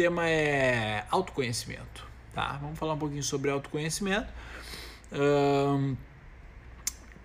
tema 0.00 0.26
é 0.26 1.04
autoconhecimento, 1.10 2.06
tá? 2.32 2.58
Vamos 2.62 2.78
falar 2.78 2.94
um 2.94 2.98
pouquinho 2.98 3.22
sobre 3.22 3.50
autoconhecimento. 3.50 4.32
Um, 5.12 5.94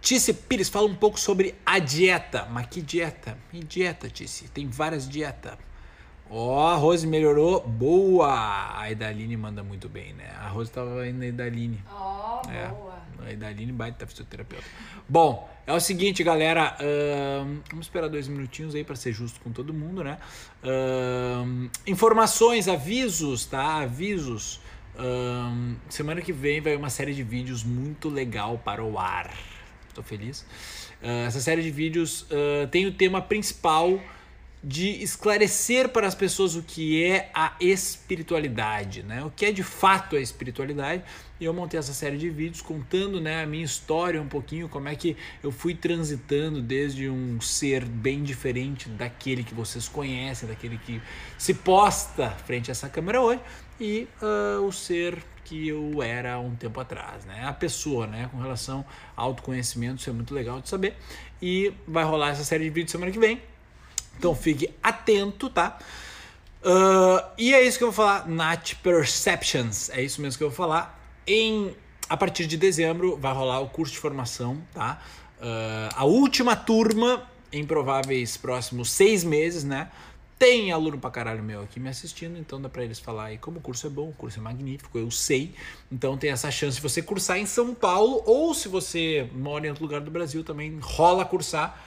Tice 0.01 0.33
Pires 0.33 0.67
fala 0.67 0.87
um 0.87 0.95
pouco 0.95 1.17
sobre 1.17 1.55
a 1.65 1.79
dieta. 1.79 2.45
Mas 2.51 2.67
que 2.67 2.81
dieta? 2.81 3.37
Que 3.49 3.63
dieta, 3.63 4.09
Tice? 4.09 4.49
Tem 4.49 4.67
várias 4.67 5.07
dietas. 5.07 5.57
Ó, 6.29 6.65
oh, 6.65 6.67
a 6.67 6.75
Rose 6.75 7.07
melhorou. 7.07 7.65
Boa! 7.65 8.77
A 8.77 8.91
Idaline 8.91 9.37
manda 9.37 9.63
muito 9.63 9.87
bem, 9.87 10.13
né? 10.13 10.29
A 10.37 10.49
Rose 10.49 10.69
tava 10.69 11.07
indo 11.07 11.19
na 11.19 11.27
Idaline. 11.27 11.81
Ó, 11.89 12.41
oh, 12.43 12.51
é, 12.51 12.67
boa. 12.67 12.94
A 13.25 13.31
Idaline 13.31 13.71
baita 13.71 14.05
fisioterapeuta. 14.05 14.63
Bom, 15.09 15.49
é 15.65 15.73
o 15.73 15.79
seguinte, 15.79 16.23
galera. 16.23 16.77
Uh, 16.79 17.59
vamos 17.71 17.87
esperar 17.87 18.07
dois 18.07 18.27
minutinhos 18.27 18.75
aí 18.75 18.83
para 18.83 18.95
ser 18.95 19.13
justo 19.13 19.39
com 19.39 19.51
todo 19.51 19.73
mundo, 19.73 20.03
né? 20.03 20.19
Uh, 20.63 21.69
informações, 21.87 22.67
avisos, 22.67 23.47
tá? 23.47 23.77
Avisos. 23.77 24.61
Uh, 24.95 25.75
semana 25.89 26.21
que 26.21 26.31
vem 26.31 26.61
vai 26.61 26.75
uma 26.75 26.91
série 26.91 27.15
de 27.15 27.23
vídeos 27.23 27.63
muito 27.63 28.09
legal 28.09 28.61
para 28.63 28.83
o 28.83 28.99
ar. 28.99 29.33
Tô 29.95 30.03
feliz. 30.03 30.45
essa 31.01 31.39
série 31.39 31.63
de 31.63 31.71
vídeos 31.71 32.27
tem 32.69 32.85
o 32.85 32.91
tema 32.91 33.21
principal 33.21 33.97
de 34.65 35.03
esclarecer 35.03 35.89
para 35.89 36.07
as 36.07 36.15
pessoas 36.15 36.55
o 36.55 36.63
que 36.63 37.03
é 37.05 37.29
a 37.35 37.55
espiritualidade, 37.59 39.03
né? 39.03 39.23
O 39.23 39.29
que 39.29 39.45
é 39.45 39.51
de 39.51 39.61
fato 39.61 40.15
a 40.15 40.19
espiritualidade. 40.19 41.03
E 41.39 41.45
eu 41.45 41.53
montei 41.53 41.79
essa 41.79 41.93
série 41.93 42.17
de 42.17 42.31
vídeos 42.31 42.63
contando, 42.63 43.21
né, 43.21 43.43
a 43.43 43.45
minha 43.45 43.63
história 43.63 44.19
um 44.19 44.27
pouquinho, 44.27 44.67
como 44.67 44.89
é 44.89 44.95
que 44.95 45.15
eu 45.43 45.51
fui 45.51 45.75
transitando 45.75 46.63
desde 46.63 47.07
um 47.07 47.39
ser 47.39 47.85
bem 47.85 48.23
diferente 48.23 48.89
daquele 48.89 49.43
que 49.43 49.53
vocês 49.53 49.87
conhecem, 49.87 50.49
daquele 50.49 50.79
que 50.79 50.99
se 51.37 51.53
posta 51.53 52.31
frente 52.31 52.71
a 52.71 52.73
essa 52.73 52.89
câmera 52.89 53.21
hoje, 53.21 53.41
e 53.79 54.07
uh, 54.19 54.65
o 54.65 54.71
ser 54.71 55.21
que 55.43 55.67
eu 55.67 56.01
era 56.01 56.39
um 56.39 56.55
tempo 56.55 56.79
atrás, 56.79 57.23
né? 57.25 57.45
A 57.45 57.53
pessoa, 57.53 58.07
né, 58.07 58.29
com 58.31 58.37
relação 58.39 58.83
ao 59.15 59.27
autoconhecimento, 59.27 59.99
isso 59.99 60.09
é 60.09 60.13
muito 60.13 60.33
legal 60.33 60.59
de 60.59 60.69
saber. 60.69 60.95
E 61.39 61.71
vai 61.87 62.03
rolar 62.03 62.29
essa 62.29 62.43
série 62.43 62.63
de 62.63 62.71
vídeos 62.71 62.91
semana 62.91 63.11
que 63.11 63.19
vem 63.19 63.39
então 64.17 64.35
fique 64.35 64.73
atento, 64.81 65.49
tá? 65.49 65.77
Uh, 66.65 67.23
e 67.37 67.53
é 67.53 67.61
isso 67.61 67.77
que 67.77 67.83
eu 67.83 67.91
vou 67.91 67.95
falar, 67.95 68.27
Nat 68.27 68.73
Perceptions. 68.81 69.89
É 69.91 70.01
isso 70.01 70.19
mesmo 70.19 70.37
que 70.37 70.43
eu 70.43 70.49
vou 70.49 70.57
falar. 70.57 70.99
Em, 71.27 71.75
a 72.09 72.17
partir 72.17 72.47
de 72.47 72.57
dezembro 72.57 73.17
vai 73.17 73.33
rolar 73.33 73.59
o 73.59 73.69
curso 73.69 73.93
de 73.93 73.99
formação, 73.99 74.61
tá? 74.73 74.99
Uh, 75.37 75.93
a 75.95 76.05
última 76.05 76.55
turma, 76.55 77.23
em 77.51 77.63
prováveis 77.63 78.35
próximos 78.35 78.89
seis 78.89 79.23
meses, 79.23 79.63
né? 79.63 79.91
Tem 80.39 80.71
aluno 80.71 80.97
pra 80.97 81.09
caralho 81.11 81.43
meu 81.43 81.61
aqui 81.61 81.79
me 81.79 81.87
assistindo, 81.87 82.37
então 82.37 82.59
dá 82.59 82.67
pra 82.67 82.83
eles 82.83 82.99
falar 82.99 83.25
aí 83.25 83.37
como 83.37 83.59
o 83.59 83.61
curso 83.61 83.87
é 83.87 83.89
bom, 83.89 84.09
o 84.09 84.13
curso 84.13 84.39
é 84.39 84.41
magnífico, 84.41 84.97
eu 84.97 85.09
sei. 85.11 85.53
Então 85.91 86.17
tem 86.17 86.31
essa 86.31 86.49
chance 86.49 86.77
de 86.77 86.81
você 86.81 87.01
cursar 87.01 87.37
em 87.37 87.45
São 87.45 87.75
Paulo, 87.75 88.23
ou 88.25 88.53
se 88.53 88.67
você 88.67 89.29
mora 89.33 89.67
em 89.67 89.69
outro 89.69 89.83
lugar 89.83 90.01
do 90.01 90.11
Brasil, 90.11 90.43
também 90.43 90.77
rola 90.81 91.23
cursar 91.23 91.79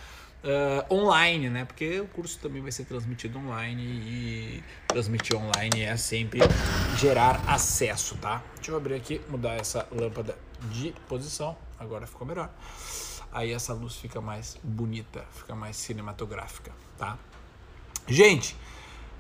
uh, 0.45 0.95
online, 0.95 1.49
né? 1.51 1.65
Porque 1.65 2.01
o 2.01 2.09
curso 2.09 2.39
também 2.39 2.63
vai 2.63 2.73
ser 2.73 2.85
transmitido 2.85 3.39
online 3.39 3.83
e 3.83 4.65
transmitir 4.87 5.37
online 5.37 5.83
é 5.83 5.97
sempre 5.97 6.41
gerar 6.97 7.43
acesso, 7.47 8.17
tá? 8.17 8.43
Deixa 8.57 8.71
eu 8.71 8.77
abrir 8.77 8.95
aqui, 8.95 9.21
mudar 9.29 9.55
essa 9.55 9.87
lâmpada 9.91 10.37
de 10.73 10.95
posição. 11.09 11.57
Agora 11.79 12.07
ficou 12.07 12.27
melhor. 12.27 12.51
Aí 13.33 13.53
essa 13.53 13.73
luz 13.73 13.97
fica 13.97 14.21
mais 14.21 14.59
bonita, 14.63 15.25
fica 15.33 15.55
mais 15.55 15.77
cinematográfica, 15.77 16.73
tá? 16.97 17.19
Gente, 18.07 18.57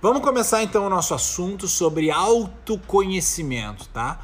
vamos 0.01 0.23
começar 0.23 0.63
então 0.63 0.87
o 0.87 0.91
nosso 0.91 1.13
assunto 1.13 1.69
sobre 1.69 2.11
autoconhecimento, 2.11 3.87
tá? 3.91 4.21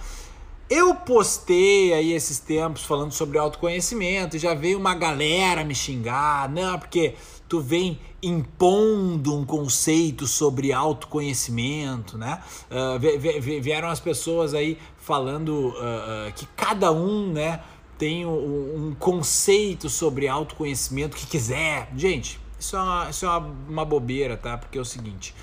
Eu 0.68 0.94
postei 0.94 1.92
aí 1.92 2.12
esses 2.12 2.38
tempos 2.38 2.84
falando 2.84 3.12
sobre 3.12 3.38
autoconhecimento 3.38 4.36
e 4.36 4.38
já 4.38 4.54
veio 4.54 4.78
uma 4.78 4.94
galera 4.94 5.62
me 5.62 5.74
xingar, 5.74 6.48
não, 6.48 6.78
porque 6.78 7.14
tu 7.46 7.60
vem 7.60 8.00
impondo 8.22 9.36
um 9.36 9.44
conceito 9.44 10.26
sobre 10.26 10.72
autoconhecimento, 10.72 12.16
né? 12.16 12.42
Uh, 12.70 13.60
vieram 13.60 13.88
as 13.88 14.00
pessoas 14.00 14.54
aí 14.54 14.78
falando 14.96 15.68
uh, 15.68 16.32
que 16.34 16.46
cada 16.56 16.90
um, 16.90 17.30
né, 17.30 17.60
tem 17.98 18.24
um, 18.24 18.88
um, 18.88 18.96
conceito 18.98 19.90
sobre 19.90 20.26
autoconhecimento 20.26 21.14
que 21.14 21.26
quiser. 21.26 21.92
Gente, 21.94 22.40
isso 22.58 22.74
é 22.74 22.80
uma, 22.80 23.10
isso 23.10 23.26
é 23.26 23.28
uma, 23.28 23.54
uma 23.68 23.84
bobeira, 23.84 24.38
tá? 24.38 24.56
Porque 24.56 24.78
é 24.78 24.80
o 24.80 24.84
seguinte: 24.84 25.34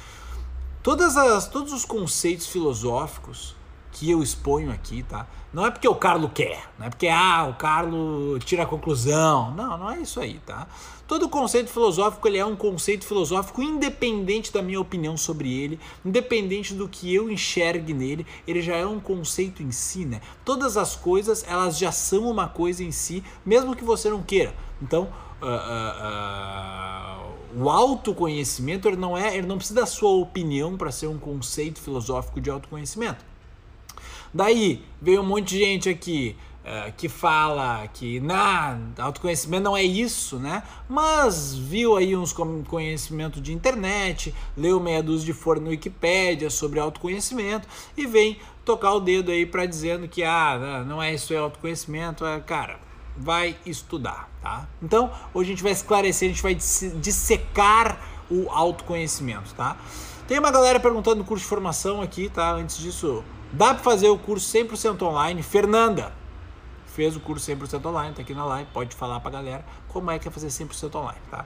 todas 0.82 1.16
as, 1.16 1.48
todos 1.48 1.72
os 1.72 1.86
conceitos 1.86 2.48
filosóficos 2.48 3.56
que 3.92 4.10
eu 4.10 4.24
exponho 4.24 4.72
aqui, 4.72 5.04
tá? 5.04 5.28
Não 5.54 5.66
é 5.66 5.72
porque 5.72 5.88
o 5.88 5.96
Carlo 5.96 6.30
quer, 6.30 6.64
não 6.80 6.88
é 6.88 6.90
porque 6.90 7.10
ah, 7.10 7.46
o 7.50 7.56
Carlo 7.56 8.40
tira 8.40 8.64
a 8.64 8.66
conclusão. 8.66 9.52
Não, 9.52 9.78
não 9.78 9.92
é 9.92 10.00
isso 10.00 10.20
aí, 10.20 10.40
tá? 10.46 10.66
Todo 11.06 11.28
conceito 11.28 11.70
filosófico 11.70 12.26
ele 12.26 12.38
é 12.38 12.46
um 12.46 12.56
conceito 12.56 13.06
filosófico 13.06 13.62
independente 13.62 14.54
da 14.54 14.62
minha 14.62 14.80
opinião 14.80 15.18
sobre 15.18 15.54
ele, 15.54 15.78
independente 16.06 16.74
do 16.74 16.88
que 16.88 17.14
eu 17.14 17.30
enxergue 17.30 17.94
nele, 17.94 18.26
ele 18.48 18.62
já 18.62 18.78
é 18.78 18.86
um 18.86 19.00
conceito 19.00 19.62
em 19.62 19.72
si, 19.72 20.06
né? 20.06 20.22
Todas 20.46 20.78
as 20.78 20.96
coisas 20.96 21.44
elas 21.46 21.78
já 21.78 21.92
são 21.92 22.30
uma 22.30 22.48
coisa 22.48 22.82
em 22.82 22.92
si, 22.92 23.22
mesmo 23.46 23.76
que 23.76 23.84
você 23.84 24.10
não 24.10 24.24
queira. 24.24 24.56
Então, 24.82 25.10
uh, 25.42 25.46
uh, 25.46 27.60
uh, 27.60 27.62
o 27.62 27.70
autoconhecimento 27.70 28.88
ele 28.88 28.96
não 28.96 29.18
é, 29.18 29.36
ele 29.36 29.48
não 29.48 29.58
precisa 29.58 29.82
da 29.82 29.86
sua 29.86 30.12
opinião 30.12 30.78
para 30.78 30.92
ser 30.92 31.08
um 31.08 31.18
conceito 31.18 31.82
filosófico 31.82 32.40
de 32.40 32.50
autoconhecimento. 32.50 33.31
Daí 34.34 34.84
veio 35.02 35.22
um 35.22 35.26
monte 35.26 35.50
de 35.50 35.60
gente 35.60 35.90
aqui 35.90 36.36
uh, 36.64 36.92
que 36.96 37.10
fala 37.10 37.88
que 37.88 38.20
na 38.20 38.78
autoconhecimento 38.98 39.64
não 39.64 39.76
é 39.76 39.84
isso, 39.84 40.40
né? 40.40 40.64
Mas 40.88 41.54
viu 41.54 41.98
aí 41.98 42.16
uns 42.16 42.34
conhecimento 42.68 43.42
de 43.42 43.54
internet, 43.54 44.34
leu 44.56 44.80
meia 44.80 45.04
dúzia 45.04 45.26
de 45.26 45.34
fora 45.34 45.60
no 45.60 45.70
Wikipedia 45.70 46.50
sobre 46.50 46.80
autoconhecimento 46.80 47.68
e 47.98 48.06
vem 48.06 48.38
tocar 48.64 48.94
o 48.94 49.00
dedo 49.00 49.32
aí 49.32 49.46
para 49.46 49.66
dizendo 49.66 50.08
que 50.08 50.24
ah, 50.24 50.84
não 50.88 51.02
é 51.02 51.14
isso 51.14 51.34
é 51.34 51.38
autoconhecimento, 51.38 52.26
é, 52.26 52.40
cara, 52.40 52.80
vai 53.18 53.56
estudar, 53.66 54.30
tá? 54.42 54.68
Então, 54.82 55.12
hoje 55.34 55.50
a 55.50 55.54
gente 55.54 55.64
vai 55.64 55.72
esclarecer, 55.72 56.30
a 56.30 56.32
gente 56.32 56.44
vai 56.44 56.56
dissecar 56.56 58.00
o 58.30 58.50
autoconhecimento, 58.50 59.54
tá? 59.56 59.78
Tem 60.28 60.40
uma 60.40 60.52
galera 60.52 60.80
perguntando 60.80 61.18
no 61.18 61.26
curso 61.26 61.44
de 61.44 61.50
formação 61.50 62.02
aqui, 62.02 62.30
tá? 62.30 62.54
Antes 62.54 62.78
disso, 62.78 63.24
Dá 63.54 63.74
para 63.74 63.84
fazer 63.84 64.10
o 64.10 64.18
curso 64.18 64.52
100% 64.58 65.02
online. 65.02 65.44
Fernanda 65.44 66.14
fez 66.92 67.16
o 67.16 67.20
curso 67.20 67.50
100% 67.50 67.86
online, 67.86 68.14
tá 68.14 68.22
aqui 68.22 68.34
na 68.34 68.46
live, 68.46 68.70
pode 68.74 68.96
falar 68.96 69.20
pra 69.20 69.32
galera 69.32 69.66
como 69.88 70.12
é 70.12 70.20
que 70.20 70.28
é 70.28 70.32
fazer 70.32 70.48
100% 70.48 70.94
online, 70.96 71.20
tá? 71.30 71.46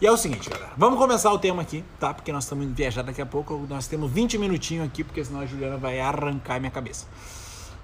E 0.00 0.06
é 0.06 0.10
o 0.10 0.16
seguinte, 0.16 0.48
galera, 0.50 0.72
vamos 0.76 0.98
começar 0.98 1.32
o 1.32 1.38
tema 1.38 1.62
aqui, 1.62 1.84
tá? 1.98 2.12
Porque 2.12 2.32
nós 2.32 2.44
estamos 2.44 2.64
indo 2.64 2.74
viajar 2.74 3.02
daqui 3.02 3.22
a 3.22 3.26
pouco, 3.26 3.66
nós 3.68 3.86
temos 3.86 4.10
20 4.10 4.38
minutinhos 4.38 4.86
aqui, 4.86 5.02
porque 5.02 5.24
senão 5.24 5.40
a 5.40 5.46
Juliana 5.46 5.76
vai 5.76 6.00
arrancar 6.00 6.58
minha 6.58 6.70
cabeça. 6.70 7.06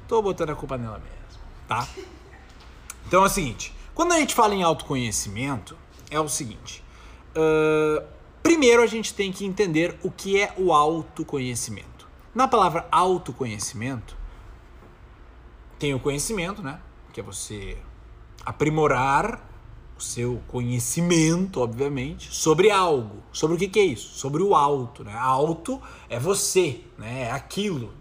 Tô 0.06 0.20
botando 0.20 0.50
a 0.50 0.56
culpa 0.56 0.76
nela 0.76 0.98
mesmo, 0.98 1.44
tá? 1.68 1.86
Então 3.06 3.22
é 3.22 3.26
o 3.26 3.28
seguinte, 3.28 3.74
quando 3.94 4.12
a 4.12 4.18
gente 4.18 4.34
fala 4.34 4.54
em 4.54 4.62
autoconhecimento, 4.62 5.76
é 6.10 6.18
o 6.18 6.28
seguinte, 6.28 6.82
uh, 7.36 8.04
primeiro 8.42 8.82
a 8.82 8.86
gente 8.86 9.14
tem 9.14 9.32
que 9.32 9.44
entender 9.44 9.96
o 10.02 10.10
que 10.10 10.40
é 10.40 10.52
o 10.56 10.72
autoconhecimento. 10.72 11.99
Na 12.34 12.46
palavra 12.46 12.86
autoconhecimento, 12.92 14.16
tem 15.78 15.94
o 15.94 16.00
conhecimento, 16.00 16.62
né? 16.62 16.80
Que 17.12 17.20
é 17.20 17.22
você 17.22 17.76
aprimorar 18.44 19.48
o 19.98 20.00
seu 20.00 20.40
conhecimento, 20.46 21.60
obviamente, 21.60 22.32
sobre 22.34 22.70
algo. 22.70 23.16
Sobre 23.32 23.56
o 23.56 23.58
que, 23.58 23.66
que 23.66 23.80
é 23.80 23.84
isso? 23.84 24.08
Sobre 24.16 24.42
o 24.42 24.54
alto, 24.54 25.02
né? 25.02 25.14
Alto 25.14 25.80
é 26.08 26.20
você, 26.20 26.84
né? 26.96 27.22
É 27.22 27.30
aquilo. 27.32 27.92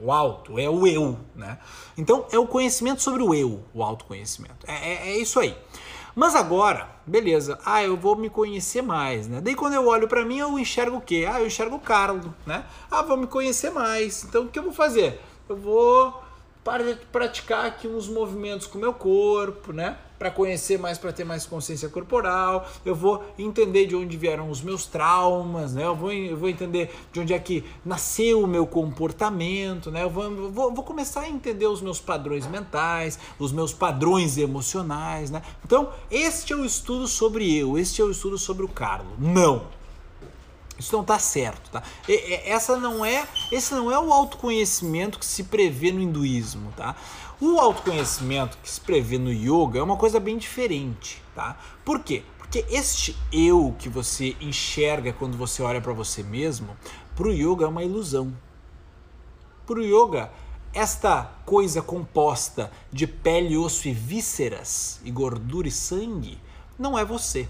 O 0.00 0.12
alto 0.12 0.58
é 0.58 0.68
o 0.68 0.86
eu, 0.86 1.18
né? 1.34 1.58
Então 1.96 2.26
é 2.30 2.38
o 2.38 2.46
conhecimento 2.46 3.00
sobre 3.02 3.22
o 3.22 3.34
eu, 3.34 3.64
o 3.72 3.82
autoconhecimento. 3.82 4.66
É, 4.66 4.74
é, 4.74 5.08
é 5.10 5.18
isso 5.18 5.38
aí. 5.38 5.56
Mas 6.18 6.34
agora, 6.34 6.88
beleza, 7.06 7.58
ah, 7.62 7.84
eu 7.84 7.94
vou 7.94 8.16
me 8.16 8.30
conhecer 8.30 8.80
mais, 8.80 9.28
né? 9.28 9.38
Daí 9.38 9.54
quando 9.54 9.74
eu 9.74 9.86
olho 9.86 10.08
para 10.08 10.24
mim, 10.24 10.38
eu 10.38 10.58
enxergo 10.58 10.96
o 10.96 11.00
quê? 11.02 11.28
Ah, 11.30 11.40
eu 11.40 11.46
enxergo 11.46 11.76
o 11.76 11.78
Carlos, 11.78 12.24
né? 12.46 12.64
Ah, 12.90 13.02
vou 13.02 13.18
me 13.18 13.26
conhecer 13.26 13.68
mais. 13.68 14.24
Então 14.24 14.44
o 14.44 14.48
que 14.48 14.58
eu 14.58 14.62
vou 14.62 14.72
fazer? 14.72 15.20
Eu 15.46 15.56
vou 15.58 16.22
praticar 17.12 17.66
aqui 17.66 17.86
uns 17.86 18.08
movimentos 18.08 18.66
com 18.66 18.78
o 18.78 18.80
meu 18.80 18.94
corpo, 18.94 19.74
né? 19.74 19.98
Para 20.18 20.30
conhecer 20.30 20.78
mais, 20.78 20.98
para 20.98 21.12
ter 21.12 21.24
mais 21.24 21.46
consciência 21.46 21.88
corporal. 21.88 22.66
Eu 22.84 22.94
vou 22.94 23.24
entender 23.38 23.86
de 23.86 23.96
onde 23.96 24.16
vieram 24.16 24.50
os 24.50 24.62
meus 24.62 24.86
traumas, 24.86 25.74
né? 25.74 25.84
Eu 25.84 25.94
vou, 25.94 26.12
eu 26.12 26.36
vou 26.36 26.48
entender 26.48 26.94
de 27.12 27.20
onde 27.20 27.34
é 27.34 27.38
que 27.38 27.64
nasceu 27.84 28.42
o 28.42 28.46
meu 28.46 28.66
comportamento, 28.66 29.90
né? 29.90 30.02
Eu 30.02 30.10
vou, 30.10 30.50
vou, 30.50 30.74
vou 30.74 30.84
começar 30.84 31.22
a 31.22 31.28
entender 31.28 31.66
os 31.66 31.80
meus 31.80 32.00
padrões 32.00 32.46
mentais, 32.46 33.18
os 33.38 33.52
meus 33.52 33.72
padrões 33.72 34.38
emocionais, 34.38 35.30
né? 35.30 35.42
Então, 35.64 35.90
este 36.10 36.52
é 36.52 36.56
o 36.56 36.64
estudo 36.64 37.06
sobre 37.06 37.54
eu, 37.56 37.78
este 37.78 38.00
é 38.00 38.04
o 38.04 38.10
estudo 38.10 38.38
sobre 38.38 38.64
o 38.64 38.68
Carlos. 38.68 39.12
Não. 39.18 39.76
Isso 40.78 40.92
não 40.92 41.00
está 41.00 41.18
certo, 41.18 41.70
tá? 41.70 41.82
Essa 42.44 42.76
não 42.76 43.04
é, 43.04 43.26
esse 43.50 43.74
não 43.74 43.90
é 43.90 43.98
o 43.98 44.12
autoconhecimento 44.12 45.18
que 45.18 45.24
se 45.24 45.44
prevê 45.44 45.90
no 45.90 46.00
hinduísmo, 46.00 46.70
tá? 46.76 46.94
O 47.38 47.60
autoconhecimento 47.60 48.56
que 48.62 48.70
se 48.70 48.80
prevê 48.80 49.18
no 49.18 49.30
yoga 49.30 49.78
é 49.78 49.82
uma 49.82 49.98
coisa 49.98 50.18
bem 50.18 50.38
diferente, 50.38 51.22
tá? 51.34 51.58
Por 51.84 52.00
quê? 52.00 52.22
Porque 52.38 52.64
este 52.70 53.14
eu 53.30 53.76
que 53.78 53.90
você 53.90 54.34
enxerga 54.40 55.12
quando 55.12 55.36
você 55.36 55.62
olha 55.62 55.80
para 55.80 55.92
você 55.92 56.22
mesmo, 56.22 56.74
para 57.14 57.28
o 57.28 57.32
yoga 57.32 57.66
é 57.66 57.68
uma 57.68 57.84
ilusão. 57.84 58.34
Para 59.66 59.80
o 59.80 59.82
yoga, 59.82 60.32
esta 60.72 61.24
coisa 61.44 61.82
composta 61.82 62.72
de 62.90 63.06
pele, 63.06 63.58
osso 63.58 63.86
e 63.86 63.92
vísceras, 63.92 64.98
e 65.04 65.10
gordura 65.10 65.68
e 65.68 65.70
sangue, 65.70 66.40
não 66.78 66.98
é 66.98 67.04
você 67.04 67.46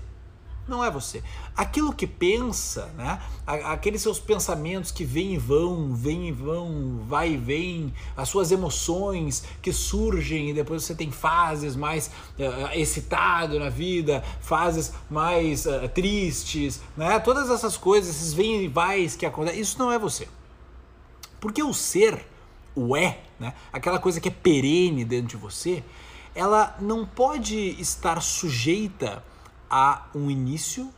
não 0.69 0.83
é 0.83 0.91
você. 0.91 1.23
Aquilo 1.57 1.93
que 1.93 2.07
pensa, 2.07 2.87
né? 2.97 3.21
Aqueles 3.47 4.03
seus 4.03 4.19
pensamentos 4.19 4.91
que 4.91 5.05
vêm 5.05 5.35
e 5.35 5.39
vão, 5.39 5.95
vêm 5.95 6.29
e 6.29 6.33
vão, 6.33 7.01
vai 7.07 7.33
e 7.33 7.37
vem, 7.37 7.95
as 8.17 8.29
suas 8.29 8.51
emoções 8.51 9.45
que 9.63 9.73
surgem 9.73 10.51
e 10.51 10.53
depois 10.53 10.83
você 10.83 10.95
tem 10.95 11.11
fases 11.11 11.77
mais 11.77 12.09
uh, 12.39 12.73
excitado 12.75 13.59
na 13.59 13.69
vida, 13.69 14.25
fases 14.41 14.93
mais 15.09 15.67
uh, 15.67 15.89
tristes, 15.95 16.81
né? 16.97 17.19
Todas 17.21 17.49
essas 17.49 17.77
coisas, 17.77 18.17
esses 18.17 18.33
vêm 18.33 18.65
e 18.65 18.69
vais 18.69 19.15
que 19.15 19.25
acontecem, 19.25 19.61
isso 19.61 19.79
não 19.79 19.93
é 19.93 19.99
você. 19.99 20.29
Porque 21.41 21.63
o 21.63 21.73
ser, 21.73 22.27
o 22.75 22.97
é, 22.97 23.21
né? 23.39 23.55
Aquela 23.73 23.99
coisa 23.99 24.21
que 24.21 24.29
é 24.29 24.33
perene 24.33 25.05
dentro 25.05 25.29
de 25.29 25.37
você, 25.37 25.85
ela 26.35 26.77
não 26.81 27.07
pode 27.07 27.81
estar 27.81 28.21
sujeita 28.21 29.23
há 29.71 30.07
um 30.15 30.31
início 30.31 30.93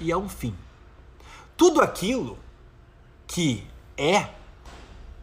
e 0.00 0.12
há 0.12 0.18
um 0.18 0.28
fim. 0.28 0.54
Tudo 1.56 1.80
aquilo 1.80 2.38
que 3.26 3.64
é 3.96 4.28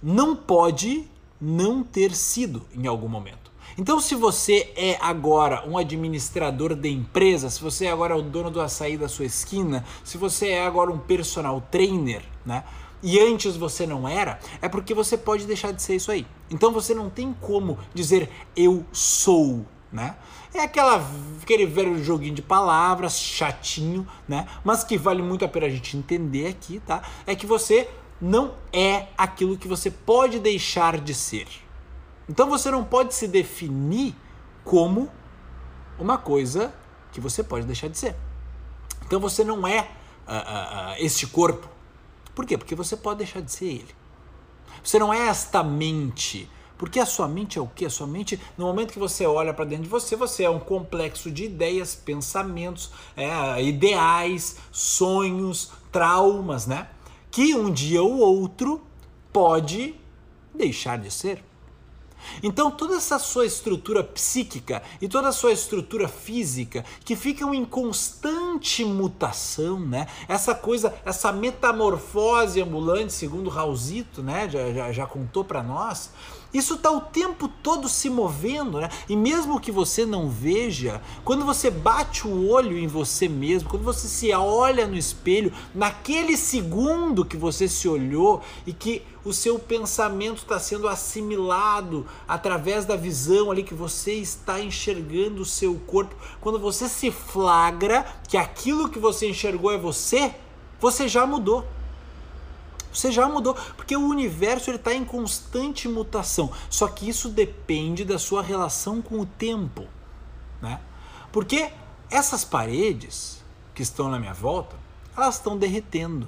não 0.02 0.36
pode 0.36 1.08
não 1.40 1.84
ter 1.84 2.16
sido 2.16 2.66
em 2.74 2.88
algum 2.88 3.08
momento. 3.08 3.52
Então, 3.78 4.00
se 4.00 4.14
você 4.14 4.72
é 4.76 4.98
agora 5.02 5.68
um 5.68 5.78
administrador 5.78 6.76
de 6.76 6.90
empresa, 6.90 7.50
se 7.50 7.62
você 7.62 7.86
é 7.86 7.92
agora 7.92 8.16
o 8.16 8.22
dono 8.22 8.52
do 8.52 8.62
açaí 8.62 8.98
da 8.98 9.08
sua 9.08 9.26
esquina, 9.26 9.84
se 10.04 10.18
você 10.18 10.50
é 10.50 10.66
agora 10.66 10.92
um 10.92 11.00
personal 11.00 11.62
trainer, 11.72 12.22
né? 12.46 12.64
E 13.02 13.20
antes 13.20 13.58
você 13.58 13.86
não 13.86 14.08
era, 14.08 14.40
é 14.62 14.70
porque 14.70 14.94
você 14.94 15.18
pode 15.18 15.46
deixar 15.46 15.74
de 15.74 15.82
ser 15.82 15.96
isso 15.96 16.12
aí. 16.12 16.26
Então 16.50 16.72
você 16.72 16.94
não 16.94 17.10
tem 17.10 17.36
como 17.42 17.78
dizer 17.94 18.30
eu 18.56 18.86
sou, 18.94 19.66
né? 19.92 20.16
É 20.54 20.62
aquela, 20.62 21.04
aquele 21.42 21.66
velho 21.66 22.02
joguinho 22.04 22.36
de 22.36 22.42
palavras, 22.42 23.18
chatinho, 23.18 24.08
né? 24.28 24.48
Mas 24.64 24.84
que 24.84 24.98
vale 24.98 25.22
muito 25.22 25.44
a 25.44 25.48
pena 25.48 25.66
a 25.66 25.70
gente 25.70 25.98
entender 25.98 26.48
aqui, 26.48 26.80
tá? 26.80 27.02
É 27.26 27.36
que 27.36 27.48
você 27.48 27.90
não 28.22 28.54
é 28.72 29.08
aquilo 29.18 29.58
que 29.58 29.68
você 29.68 29.90
pode 29.90 30.40
deixar 30.40 31.00
de 31.00 31.14
ser. 31.14 31.48
Então 32.30 32.50
você 32.50 32.70
não 32.70 32.84
pode 32.84 33.16
se 33.16 33.28
definir 33.28 34.16
como 34.64 35.12
uma 36.00 36.18
coisa 36.18 36.74
que 37.12 37.20
você 37.20 37.44
pode 37.44 37.66
deixar 37.66 37.90
de 37.90 37.98
ser. 37.98 38.16
Então 39.06 39.20
você 39.20 39.44
não 39.44 39.68
é 39.68 39.82
uh, 40.28 40.32
uh, 40.32 40.92
uh, 40.92 40.96
este 41.00 41.28
corpo. 41.28 41.68
Por 42.34 42.46
quê? 42.46 42.58
Porque 42.58 42.76
você 42.76 42.96
pode 42.96 43.20
deixar 43.20 43.42
de 43.42 43.52
ser 43.52 43.66
ele. 43.66 43.96
Você 44.84 44.98
não 45.00 45.14
é 45.14 45.28
esta 45.28 45.64
mente 45.64 46.50
porque 46.78 47.00
a 47.00 47.06
sua 47.06 47.28
mente 47.28 47.58
é 47.58 47.62
o 47.62 47.68
que? 47.68 47.86
A 47.86 47.90
sua 47.90 48.08
mente, 48.08 48.40
no 48.58 48.66
momento 48.66 48.94
que 48.94 49.00
você 49.00 49.26
olha 49.26 49.54
para 49.54 49.66
dentro 49.66 49.84
de 49.84 49.90
você, 49.90 50.16
você 50.16 50.44
é 50.44 50.50
um 50.50 50.60
complexo 50.60 51.32
de 51.32 51.46
ideias, 51.46 51.96
pensamentos, 51.96 52.92
é, 53.16 53.64
ideais, 53.64 54.58
sonhos, 54.72 55.72
traumas, 55.92 56.68
né? 56.68 56.88
Que 57.32 57.56
um 57.56 57.72
dia 57.72 58.02
ou 58.02 58.18
outro 58.18 58.82
pode 59.32 59.96
deixar 60.54 60.98
de 60.98 61.12
ser. 61.12 61.44
Então, 62.42 62.72
toda 62.72 62.96
essa 62.96 63.20
sua 63.20 63.46
estrutura 63.46 64.04
psíquica 64.04 64.82
e 65.02 65.08
toda 65.08 65.30
a 65.30 65.32
sua 65.32 65.52
estrutura 65.52 66.08
física 66.08 66.86
que 67.04 67.16
ficam 67.16 67.54
em 67.54 67.66
constante 67.66 68.84
mutação, 68.84 69.80
né? 69.80 70.08
Essa 70.28 70.56
coisa, 70.56 70.94
essa 71.06 71.32
metamorfose 71.32 72.62
ambulante, 72.62 73.14
segundo 73.14 73.50
Raulzito, 73.50 74.22
né? 74.22 74.50
Já, 74.50 74.72
já, 74.72 74.92
já 74.92 75.06
contou 75.06 75.44
para 75.44 75.62
nós. 75.62 76.12
Isso 76.54 76.76
está 76.76 76.92
o 76.92 77.02
tempo 77.02 77.48
todo 77.48 77.90
se 77.90 78.10
movendo, 78.10 78.80
né? 78.80 78.90
E 79.10 79.16
mesmo 79.16 79.60
que 79.60 79.72
você 79.72 80.06
não 80.06 80.30
veja, 80.30 81.02
quando 81.26 81.44
você 81.44 81.72
bate 81.72 82.28
o 82.28 82.48
olho 82.48 82.78
em 82.78 82.86
você 82.86 83.28
mesmo, 83.28 83.70
quando 83.70 83.84
você 83.84 84.08
se 84.08 84.32
olha 84.32 84.86
no 84.86 84.96
espelho, 84.96 85.52
naquele 85.74 86.38
segundo 86.38 87.26
que 87.26 87.36
você 87.36 87.68
se 87.68 87.88
olhou 87.88 88.42
e 88.68 88.74
que 88.74 89.02
o 89.26 89.34
seu 89.34 89.58
pensamento 89.58 90.38
está 90.38 90.60
sendo 90.60 90.88
assimilado 90.88 92.06
através 92.28 92.86
da 92.86 92.96
visão 92.96 93.50
ali 93.50 93.64
que 93.64 93.74
você 93.74 94.14
está 94.14 94.60
enxergando 94.60 95.42
o 95.42 95.46
seu 95.46 95.76
corpo. 95.88 96.16
Quando 96.40 96.60
você 96.60 96.88
se 96.88 97.10
flagra 97.10 98.06
que 98.28 98.38
aquilo 98.38 98.90
que 98.90 99.00
você 99.00 99.30
enxergou 99.30 99.72
é 99.72 99.78
você, 99.78 100.36
você 100.80 101.08
já 101.08 101.26
mudou. 101.26 101.66
Você 102.94 103.12
já 103.12 103.28
mudou, 103.28 103.56
porque 103.76 103.96
o 103.96 104.08
universo 104.08 104.72
está 104.72 104.94
em 104.94 105.04
constante 105.04 105.88
mutação. 105.88 106.52
Só 106.70 106.88
que 106.88 107.10
isso 107.10 107.30
depende 107.30 108.06
da 108.06 108.20
sua 108.20 108.44
relação 108.44 109.02
com 109.02 109.20
o 109.20 109.26
tempo, 109.26 109.88
né? 110.62 110.80
Porque 111.32 111.72
essas 112.10 112.46
paredes 112.46 113.44
que 113.74 113.82
estão 113.82 114.10
na 114.10 114.20
minha 114.20 114.34
volta, 114.34 114.76
elas 115.18 115.36
estão 115.36 115.58
derretendo, 115.58 116.28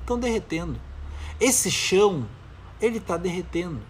estão 0.00 0.18
derretendo. 0.18 0.80
Esse 1.40 1.70
chão, 1.70 2.28
ele 2.80 2.98
está 2.98 3.16
derretendo. 3.16 3.80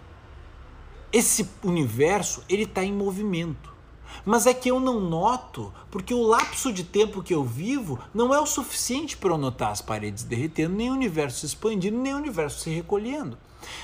Esse 1.11 1.47
universo, 1.63 2.43
ele 2.49 2.63
está 2.63 2.83
em 2.83 2.91
movimento. 2.91 3.72
Mas 4.25 4.45
é 4.47 4.53
que 4.53 4.69
eu 4.69 4.79
não 4.79 4.99
noto, 4.99 5.73
porque 5.89 6.13
o 6.13 6.21
lapso 6.21 6.71
de 6.71 6.83
tempo 6.83 7.23
que 7.23 7.33
eu 7.33 7.43
vivo 7.43 7.99
não 8.13 8.33
é 8.33 8.39
o 8.39 8.45
suficiente 8.45 9.17
para 9.17 9.31
eu 9.31 9.37
notar 9.37 9.71
as 9.71 9.81
paredes 9.81 10.23
derretendo, 10.23 10.75
nem 10.75 10.89
o 10.89 10.93
universo 10.93 11.39
se 11.39 11.45
expandindo, 11.47 11.97
nem 11.97 12.13
o 12.13 12.17
universo 12.17 12.59
se 12.59 12.69
recolhendo. 12.69 13.37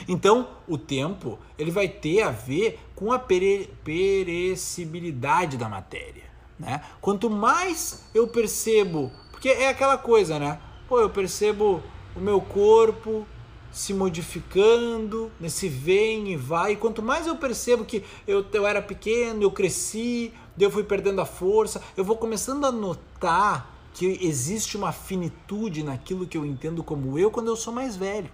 Então, 0.08 0.48
o 0.68 0.78
tempo 0.78 1.40
ele 1.58 1.72
vai 1.72 1.88
ter 1.88 2.22
a 2.22 2.32
ver 2.32 2.80
com 2.96 3.12
a 3.12 3.20
pere 3.20 3.70
perecibilidade 3.84 5.58
da 5.58 5.70
matéria. 5.70 6.24
Né? 6.58 6.82
Quanto 7.00 7.30
mais 7.30 8.04
eu 8.14 8.28
percebo, 8.28 9.12
porque 9.32 9.50
é 9.50 9.70
aquela 9.70 9.98
coisa, 9.98 10.38
né? 10.38 10.60
Pô, 10.88 11.00
eu 11.00 11.10
percebo 11.10 11.82
o 12.16 12.20
meu 12.20 12.42
corpo 12.42 13.26
se 13.72 13.94
modificando, 13.94 15.32
nesse 15.40 15.68
vem 15.68 16.32
e 16.32 16.36
vai. 16.36 16.74
E 16.74 16.76
quanto 16.76 17.02
mais 17.02 17.28
eu 17.28 17.36
percebo 17.36 17.86
que 17.86 18.04
eu, 18.28 18.46
eu 18.52 18.68
era 18.68 18.82
pequeno, 18.82 19.44
eu 19.44 19.52
cresci, 19.52 20.34
eu 20.60 20.72
fui 20.72 20.84
perdendo 20.84 21.22
a 21.22 21.26
força, 21.26 21.82
eu 21.96 22.04
vou 22.04 22.18
começando 22.18 22.66
a 22.66 22.72
notar 22.72 23.76
que 23.94 24.18
existe 24.22 24.78
uma 24.78 24.92
finitude 24.92 25.84
naquilo 25.84 26.28
que 26.28 26.38
eu 26.38 26.46
entendo 26.46 26.84
como 26.84 27.18
eu 27.20 27.32
quando 27.32 27.48
eu 27.48 27.56
sou 27.56 27.74
mais 27.74 27.96
velho. 27.96 28.32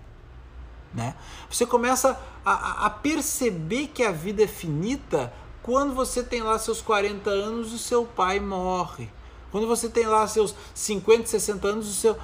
Né? 0.93 1.15
Você 1.49 1.65
começa 1.65 2.19
a, 2.45 2.85
a 2.85 2.89
perceber 2.89 3.87
que 3.87 4.03
a 4.03 4.11
vida 4.11 4.43
é 4.43 4.47
finita 4.47 5.33
quando 5.61 5.95
você 5.95 6.21
tem 6.21 6.43
lá 6.43 6.59
seus 6.59 6.81
40 6.81 7.29
anos 7.29 7.73
e 7.73 7.79
seu 7.79 8.05
pai 8.05 8.39
morre. 8.39 9.09
Quando 9.51 9.67
você 9.67 9.89
tem 9.89 10.05
lá 10.05 10.27
seus 10.27 10.53
50, 10.75 11.27
60 11.27 11.67
anos, 11.67 11.87
o 11.87 11.93
seu, 11.93 12.17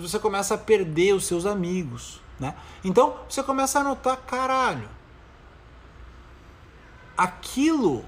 você 0.00 0.18
começa 0.18 0.54
a 0.54 0.58
perder 0.58 1.12
os 1.12 1.26
seus 1.26 1.44
amigos. 1.44 2.21
Né? 2.38 2.54
Então 2.82 3.18
você 3.28 3.42
começa 3.42 3.80
a 3.80 3.84
notar, 3.84 4.16
caralho, 4.18 4.88
aquilo, 7.16 8.04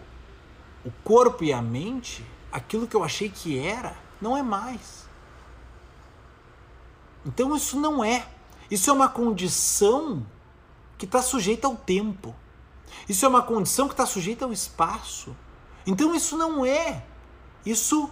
o 0.85 0.91
corpo 1.03 1.45
e 1.45 1.53
a 1.53 1.63
mente, 1.63 2.25
aquilo 2.51 2.87
que 2.87 2.97
eu 2.97 3.05
achei 3.05 3.29
que 3.29 3.59
era, 3.59 3.97
não 4.21 4.37
é 4.37 4.43
mais. 4.43 5.09
Então 7.25 7.55
isso 7.55 7.79
não 7.79 8.05
é. 8.05 8.27
Isso 8.71 8.91
é 8.91 8.93
uma 8.93 9.09
condição 9.09 10.27
que 10.99 11.05
está 11.05 11.23
sujeita 11.23 11.67
ao 11.67 11.77
tempo. 11.77 12.35
Isso 13.09 13.25
é 13.25 13.29
uma 13.29 13.43
condição 13.43 13.87
que 13.87 13.95
está 13.95 14.07
sujeita 14.07 14.45
ao 14.45 14.53
espaço. 14.53 15.37
Então 15.87 16.15
isso 16.15 16.37
não 16.37 16.65
é. 16.65 17.05
Isso 17.65 18.11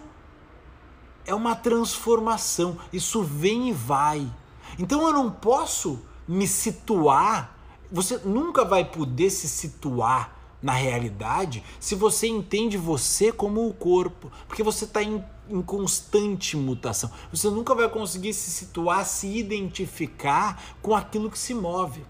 é 1.24 1.34
uma 1.34 1.54
transformação. 1.54 2.78
Isso 2.92 3.22
vem 3.22 3.68
e 3.70 3.72
vai. 3.72 4.30
Então 4.78 5.06
eu 5.06 5.12
não 5.12 5.30
posso 5.30 6.00
me 6.26 6.46
situar. 6.46 7.56
Você 7.90 8.18
nunca 8.24 8.64
vai 8.64 8.84
poder 8.84 9.30
se 9.30 9.48
situar 9.48 10.36
na 10.62 10.72
realidade 10.72 11.62
se 11.80 11.94
você 11.94 12.28
entende 12.28 12.76
você 12.76 13.32
como 13.32 13.66
o 13.66 13.74
corpo, 13.74 14.30
porque 14.46 14.62
você 14.62 14.84
está 14.84 15.02
em, 15.02 15.22
em, 15.50 15.60
constante 15.60 16.56
mutação. 16.56 17.10
Você 17.32 17.50
nunca 17.50 17.74
vai 17.74 17.88
conseguir 17.88 18.32
se 18.32 18.50
situar, 18.50 19.04
se 19.04 19.26
identificar 19.36 20.62
com 20.80 20.94
aquilo 20.94 21.30
que 21.30 21.38
se 21.38 21.52
move. 21.52 22.04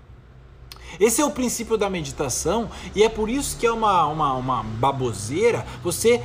Esse 1.00 1.22
é 1.22 1.24
o 1.24 1.30
princípio 1.30 1.78
da 1.78 1.88
meditação 1.88 2.70
e 2.94 3.02
é 3.02 3.08
por 3.08 3.30
isso 3.30 3.56
que 3.56 3.66
é 3.66 3.72
uma, 3.72 4.04
uma, 4.06 4.34
uma 4.34 4.62
baboseira 4.62 5.66
você 5.82 6.22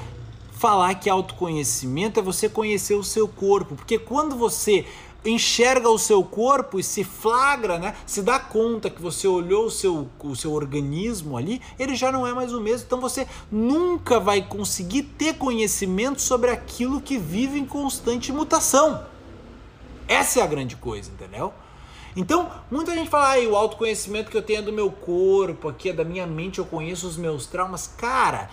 falar 0.52 0.96
que 0.96 1.10
autoconhecimento 1.10 2.20
é 2.20 2.24
você 2.24 2.50
conhecer 2.50 2.96
o 2.96 3.04
seu 3.04 3.28
corpo, 3.28 3.76
porque 3.76 3.98
quando 3.98 4.36
você 4.36 4.86
enxerga 5.30 5.90
o 5.90 5.98
seu 5.98 6.24
corpo 6.24 6.80
e 6.80 6.84
se 6.84 7.04
flagra, 7.04 7.78
né? 7.78 7.96
Se 8.06 8.22
dá 8.22 8.40
conta 8.40 8.90
que 8.90 9.02
você 9.02 9.28
olhou 9.28 9.66
o 9.66 9.72
seu, 9.72 10.10
o 10.20 10.36
seu 10.36 10.54
organismo 10.54 11.38
ali, 11.38 11.62
ele 11.78 11.96
já 11.96 12.12
não 12.12 12.26
é 12.26 12.34
mais 12.34 12.54
o 12.54 12.62
mesmo. 12.62 12.86
Então 12.86 13.02
você 13.02 13.28
nunca 13.52 14.20
vai 14.20 14.42
conseguir 14.42 15.04
ter 15.04 15.36
conhecimento 15.36 16.22
sobre 16.22 16.52
aquilo 16.52 17.02
que 17.02 17.18
vive 17.18 17.60
em 17.60 17.66
constante 17.66 18.32
mutação. 18.32 19.06
Essa 20.08 20.40
é 20.40 20.44
a 20.44 20.48
grande 20.48 20.76
coisa, 20.76 21.12
entendeu? 21.12 21.54
Então, 22.16 22.50
muita 22.72 22.96
gente 22.96 23.10
fala, 23.10 23.36
ah, 23.36 23.48
o 23.48 23.56
autoconhecimento 23.56 24.32
que 24.32 24.38
eu 24.38 24.42
tenho 24.42 24.60
é 24.60 24.62
do 24.64 24.74
meu 24.74 24.90
corpo, 24.90 25.70
aqui 25.70 25.90
é 25.90 25.94
da 25.94 26.04
minha 26.04 26.26
mente, 26.26 26.58
eu 26.58 26.66
conheço 26.66 27.06
os 27.06 27.16
meus 27.16 27.46
traumas. 27.46 27.86
Cara, 27.86 28.50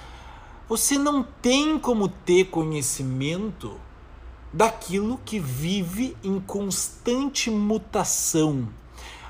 você 0.68 0.98
não 0.98 1.22
tem 1.22 1.78
como 1.78 2.08
ter 2.08 2.44
conhecimento 2.46 3.80
daquilo 4.54 5.20
que 5.24 5.40
vive 5.40 6.16
em 6.22 6.38
constante 6.38 7.50
mutação. 7.50 8.68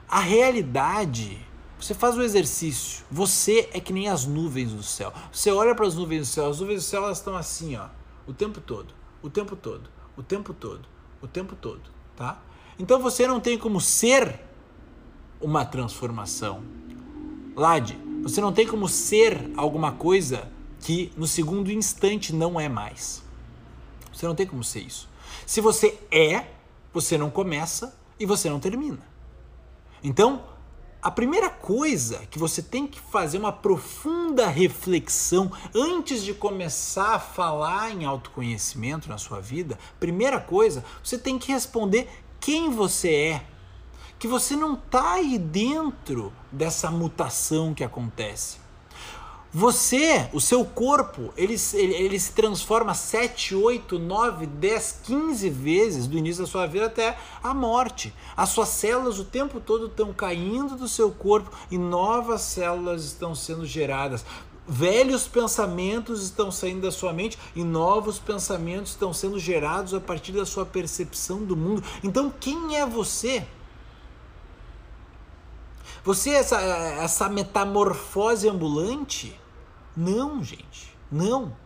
A 0.06 0.20
realidade, 0.20 1.38
você 1.80 1.94
faz 1.94 2.14
o 2.14 2.22
exercício, 2.22 3.02
você 3.10 3.70
é 3.72 3.80
que 3.80 3.90
nem 3.90 4.06
as 4.06 4.26
nuvens 4.26 4.72
do 4.72 4.82
céu. 4.82 5.14
Você 5.32 5.50
olha 5.50 5.74
para 5.74 5.86
as 5.86 5.94
nuvens 5.94 6.20
do 6.20 6.26
céu, 6.26 6.50
as 6.50 6.60
nuvens 6.60 6.84
do 6.84 6.86
céu 6.86 7.04
elas 7.04 7.18
estão 7.18 7.34
assim, 7.34 7.74
ó, 7.74 7.88
o 8.26 8.34
tempo 8.34 8.60
todo, 8.60 8.92
o 9.22 9.30
tempo 9.30 9.56
todo, 9.56 9.88
o 10.14 10.22
tempo 10.22 10.52
todo, 10.52 10.86
o 11.22 11.26
tempo 11.26 11.56
todo, 11.56 11.80
tá? 12.14 12.38
Então 12.78 13.00
você 13.00 13.26
não 13.26 13.40
tem 13.40 13.56
como 13.56 13.80
ser 13.80 14.38
uma 15.40 15.64
transformação. 15.64 16.62
Lade, 17.56 17.98
você 18.22 18.42
não 18.42 18.52
tem 18.52 18.66
como 18.66 18.88
ser 18.88 19.50
alguma 19.56 19.92
coisa 19.92 20.50
que 20.80 21.10
no 21.16 21.26
segundo 21.26 21.72
instante 21.72 22.34
não 22.34 22.60
é 22.60 22.68
mais. 22.68 23.22
Você 24.12 24.26
não 24.26 24.34
tem 24.34 24.46
como 24.46 24.62
ser 24.62 24.80
isso. 24.80 25.13
Se 25.46 25.60
você 25.60 25.98
é, 26.10 26.46
você 26.92 27.18
não 27.18 27.30
começa 27.30 27.96
e 28.18 28.26
você 28.26 28.48
não 28.48 28.60
termina. 28.60 29.00
Então, 30.02 30.42
a 31.04 31.10
primeira 31.10 31.50
coisa 31.50 32.24
que 32.30 32.38
você 32.38 32.62
tem 32.62 32.86
que 32.86 32.98
fazer 32.98 33.36
uma 33.36 33.52
profunda 33.52 34.46
reflexão 34.46 35.52
antes 35.74 36.24
de 36.24 36.32
começar 36.32 37.16
a 37.16 37.18
falar 37.18 37.90
em 37.90 38.06
autoconhecimento 38.06 39.06
na 39.08 39.18
sua 39.18 39.38
vida, 39.38 39.78
primeira 40.00 40.40
coisa, 40.40 40.82
você 41.02 41.18
tem 41.18 41.38
que 41.38 41.52
responder 41.52 42.08
quem 42.40 42.70
você 42.70 43.14
é. 43.14 43.46
Que 44.18 44.26
você 44.26 44.56
não 44.56 44.74
está 44.74 45.12
aí 45.12 45.38
dentro 45.38 46.32
dessa 46.50 46.90
mutação 46.90 47.74
que 47.74 47.84
acontece. 47.84 48.63
Você, 49.56 50.28
o 50.32 50.40
seu 50.40 50.64
corpo, 50.64 51.32
ele, 51.36 51.54
ele, 51.74 51.94
ele, 51.94 52.18
se 52.18 52.32
transforma 52.32 52.92
7, 52.92 53.54
8, 53.54 54.00
9, 54.00 54.46
10, 54.46 54.98
15 55.04 55.48
vezes 55.48 56.06
do 56.08 56.18
início 56.18 56.42
da 56.42 56.50
sua 56.50 56.66
vida 56.66 56.86
até 56.86 57.16
a 57.40 57.54
morte. 57.54 58.12
As 58.36 58.48
suas 58.48 58.70
células 58.70 59.20
o 59.20 59.24
tempo 59.24 59.60
todo 59.60 59.86
estão 59.86 60.12
caindo 60.12 60.74
do 60.74 60.88
seu 60.88 61.12
corpo 61.12 61.52
e 61.70 61.78
novas 61.78 62.40
células 62.40 63.04
estão 63.04 63.32
sendo 63.32 63.64
geradas. 63.64 64.26
Velhos 64.66 65.28
pensamentos 65.28 66.24
estão 66.24 66.50
saindo 66.50 66.80
da 66.80 66.90
sua 66.90 67.12
mente 67.12 67.38
e 67.54 67.62
novos 67.62 68.18
pensamentos 68.18 68.90
estão 68.90 69.14
sendo 69.14 69.38
gerados 69.38 69.94
a 69.94 70.00
partir 70.00 70.32
da 70.32 70.44
sua 70.44 70.66
percepção 70.66 71.44
do 71.44 71.56
mundo. 71.56 71.84
Então, 72.02 72.28
quem 72.40 72.76
é 72.76 72.84
você? 72.84 73.46
Você 76.02 76.30
é 76.30 76.34
essa, 76.40 76.60
essa 76.60 77.28
metamorfose 77.28 78.48
ambulante? 78.48 79.43
Não, 79.96 80.42
gente, 80.42 80.96
não. 81.10 81.56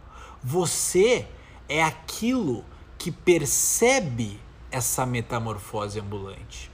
Você 0.42 1.26
é 1.68 1.82
aquilo 1.82 2.64
que 2.98 3.10
percebe 3.10 4.40
essa 4.70 5.06
metamorfose 5.06 5.98
ambulante. 6.00 6.70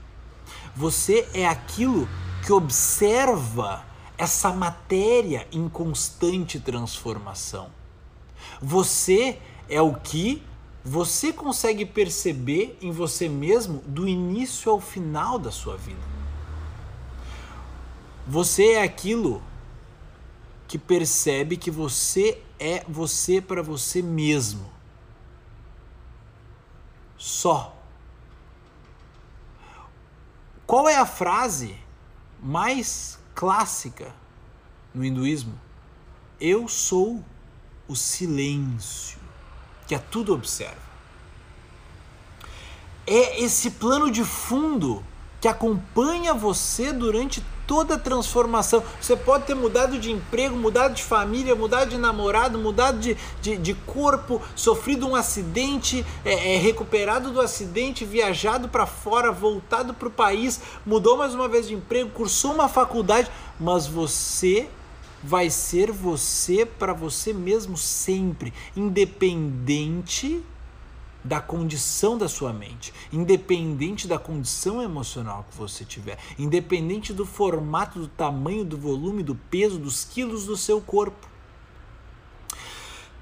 Você 0.75 1.27
é 1.33 1.47
aquilo 1.47 2.07
que 2.45 2.51
observa 2.51 3.85
essa 4.17 4.51
matéria 4.51 5.47
em 5.51 5.67
constante 5.69 6.59
transformação. 6.59 7.69
Você 8.61 9.39
é 9.69 9.81
o 9.81 9.95
que 9.95 10.43
você 10.83 11.33
consegue 11.33 11.85
perceber 11.85 12.77
em 12.81 12.91
você 12.91 13.27
mesmo 13.27 13.81
do 13.87 14.07
início 14.07 14.71
ao 14.71 14.79
final 14.79 15.39
da 15.39 15.51
sua 15.51 15.75
vida. 15.75 16.15
Você 18.27 18.73
é 18.73 18.83
aquilo 18.83 19.41
que 20.75 20.79
percebe 20.79 21.55
que 21.55 21.71
você 21.71 22.37
é 22.59 22.83
você 22.85 23.39
para 23.39 23.63
você 23.63 24.01
mesmo. 24.01 24.69
Só. 27.17 27.73
Qual 30.67 30.89
é 30.89 30.97
a 30.97 31.05
frase 31.05 31.77
mais 32.43 33.17
clássica 33.33 34.13
no 34.93 35.05
hinduísmo? 35.05 35.57
Eu 36.41 36.67
sou 36.67 37.23
o 37.87 37.95
silêncio, 37.95 39.17
que 39.87 39.95
a 39.95 39.99
tudo 39.99 40.33
observa. 40.33 40.75
É 43.07 43.41
esse 43.41 43.71
plano 43.71 44.11
de 44.11 44.25
fundo 44.25 45.01
que 45.39 45.47
acompanha 45.47 46.33
você 46.33 46.91
durante 46.91 47.41
toda 47.67 47.97
transformação. 47.97 48.83
Você 48.99 49.15
pode 49.15 49.45
ter 49.45 49.55
mudado 49.55 49.99
de 49.99 50.11
emprego, 50.11 50.55
mudado 50.55 50.93
de 50.93 51.03
família, 51.03 51.55
mudado 51.55 51.89
de 51.89 51.97
namorado, 51.97 52.57
mudado 52.57 52.99
de, 52.99 53.17
de, 53.41 53.57
de 53.57 53.73
corpo, 53.73 54.41
sofrido 54.55 55.07
um 55.07 55.15
acidente, 55.15 56.05
é, 56.23 56.55
é 56.55 56.57
recuperado 56.57 57.31
do 57.31 57.41
acidente, 57.41 58.05
viajado 58.05 58.69
para 58.69 58.85
fora, 58.85 59.31
voltado 59.31 59.93
para 59.93 60.07
o 60.07 60.11
país, 60.11 60.59
mudou 60.85 61.17
mais 61.17 61.33
uma 61.33 61.47
vez 61.47 61.67
de 61.67 61.73
emprego, 61.73 62.09
cursou 62.11 62.53
uma 62.53 62.67
faculdade, 62.67 63.29
mas 63.59 63.87
você 63.87 64.67
vai 65.23 65.49
ser 65.49 65.91
você 65.91 66.65
para 66.65 66.93
você 66.93 67.33
mesmo 67.33 67.75
sempre, 67.77 68.53
independente 68.75 70.43
da 71.25 71.41
condição 71.41 72.17
da 72.17 72.29
sua 72.29 72.53
mente, 72.53 72.93
independente 73.11 74.07
da 74.07 74.19
condição 74.19 74.81
emocional 74.81 75.45
que 75.49 75.57
você 75.57 75.83
tiver, 75.83 76.19
independente 76.37 77.11
do 77.11 77.25
formato, 77.25 77.99
do 77.99 78.07
tamanho, 78.07 78.63
do 78.63 78.77
volume, 78.77 79.23
do 79.23 79.33
peso, 79.33 79.79
dos 79.79 80.05
quilos 80.05 80.45
do 80.45 80.55
seu 80.55 80.79
corpo. 80.79 81.27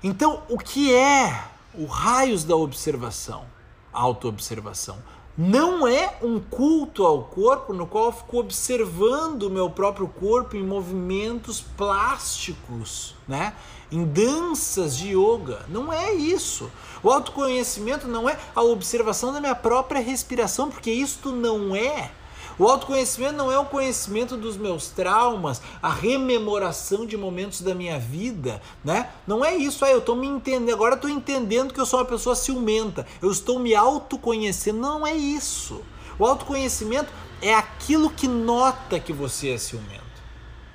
Então, 0.04 0.44
o 0.50 0.58
que 0.58 0.94
é 0.94 1.46
o 1.74 1.86
raios 1.86 2.44
da 2.44 2.58
observação, 2.58 3.46
autoobservação? 3.94 4.98
Não 5.36 5.88
é 5.88 6.18
um 6.22 6.40
culto 6.42 7.06
ao 7.06 7.24
corpo 7.24 7.74
no 7.74 7.88
qual 7.88 8.08
eu 8.08 8.12
fico 8.12 8.38
observando 8.38 9.44
o 9.44 9.50
meu 9.50 9.70
próprio 9.70 10.08
corpo 10.08 10.58
em 10.58 10.64
movimentos 10.64 11.62
plásticos, 11.62 13.16
né? 13.28 13.56
Em 13.94 14.04
danças 14.04 14.98
de 14.98 15.10
yoga. 15.10 15.64
Não 15.70 15.94
é 15.94 16.14
isso. 16.14 16.70
O 17.04 17.12
autoconhecimento 17.12 18.08
não 18.08 18.28
é 18.28 18.40
a 18.56 18.64
observação 18.64 19.32
da 19.32 19.40
minha 19.40 19.54
própria 19.54 20.02
respiração, 20.02 20.72
porque 20.72 20.92
isto 20.92 21.32
não 21.32 21.76
é. 21.76 22.10
O 22.58 22.68
autoconhecimento 22.68 23.36
não 23.36 23.52
é 23.52 23.58
o 23.58 23.66
conhecimento 23.66 24.36
dos 24.36 24.58
meus 24.58 24.88
traumas, 24.88 25.62
a 25.82 25.90
rememoração 25.90 27.06
de 27.06 27.18
momentos 27.18 27.62
da 27.62 27.74
minha 27.74 28.00
vida, 28.00 28.62
né? 28.84 29.10
Não 29.26 29.44
é 29.44 29.56
isso, 29.56 29.84
aí 29.86 29.92
eu 29.92 30.00
estou 30.00 30.16
me 30.16 30.28
entendendo, 30.28 30.74
agora 30.74 30.96
estou 30.96 31.10
entendendo 31.10 31.74
que 31.74 31.80
eu 31.80 31.86
sou 31.86 32.00
uma 32.00 32.06
pessoa 32.06 32.36
ciumenta, 32.36 33.08
eu 33.22 33.32
estou 33.32 33.58
me 33.58 33.74
autoconhecendo, 33.74 34.80
não 34.80 35.06
é 35.06 35.16
isso. 35.16 35.82
O 36.18 36.26
autoconhecimento 36.26 37.12
é 37.42 37.54
aquilo 37.54 38.10
que 38.10 38.28
nota 38.28 39.00
que 39.00 39.12
você 39.12 39.50
é 39.50 39.58
ciumento. 39.58 40.03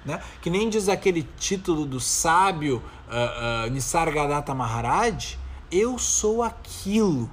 Né? 0.04 0.22
Que 0.40 0.48
nem 0.48 0.68
diz 0.68 0.88
aquele 0.88 1.22
título 1.38 1.84
do 1.84 2.00
sábio 2.00 2.82
uh, 3.08 3.66
uh, 3.66 3.70
Nisargadatta 3.70 4.54
Maharaj, 4.54 5.38
eu 5.70 5.98
sou 5.98 6.42
aquilo. 6.42 7.30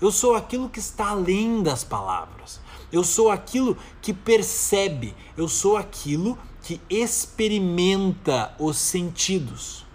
Eu 0.00 0.12
sou 0.12 0.34
aquilo 0.34 0.68
que 0.68 0.78
está 0.78 1.10
além 1.10 1.62
das 1.62 1.84
palavras. 1.84 2.60
Eu 2.92 3.04
sou 3.04 3.30
aquilo 3.30 3.76
que 4.00 4.12
percebe. 4.12 5.14
Eu 5.36 5.48
sou 5.48 5.76
aquilo 5.76 6.38
que 6.62 6.80
experimenta 6.90 8.54
os 8.58 8.76
sentidos. 8.76 9.86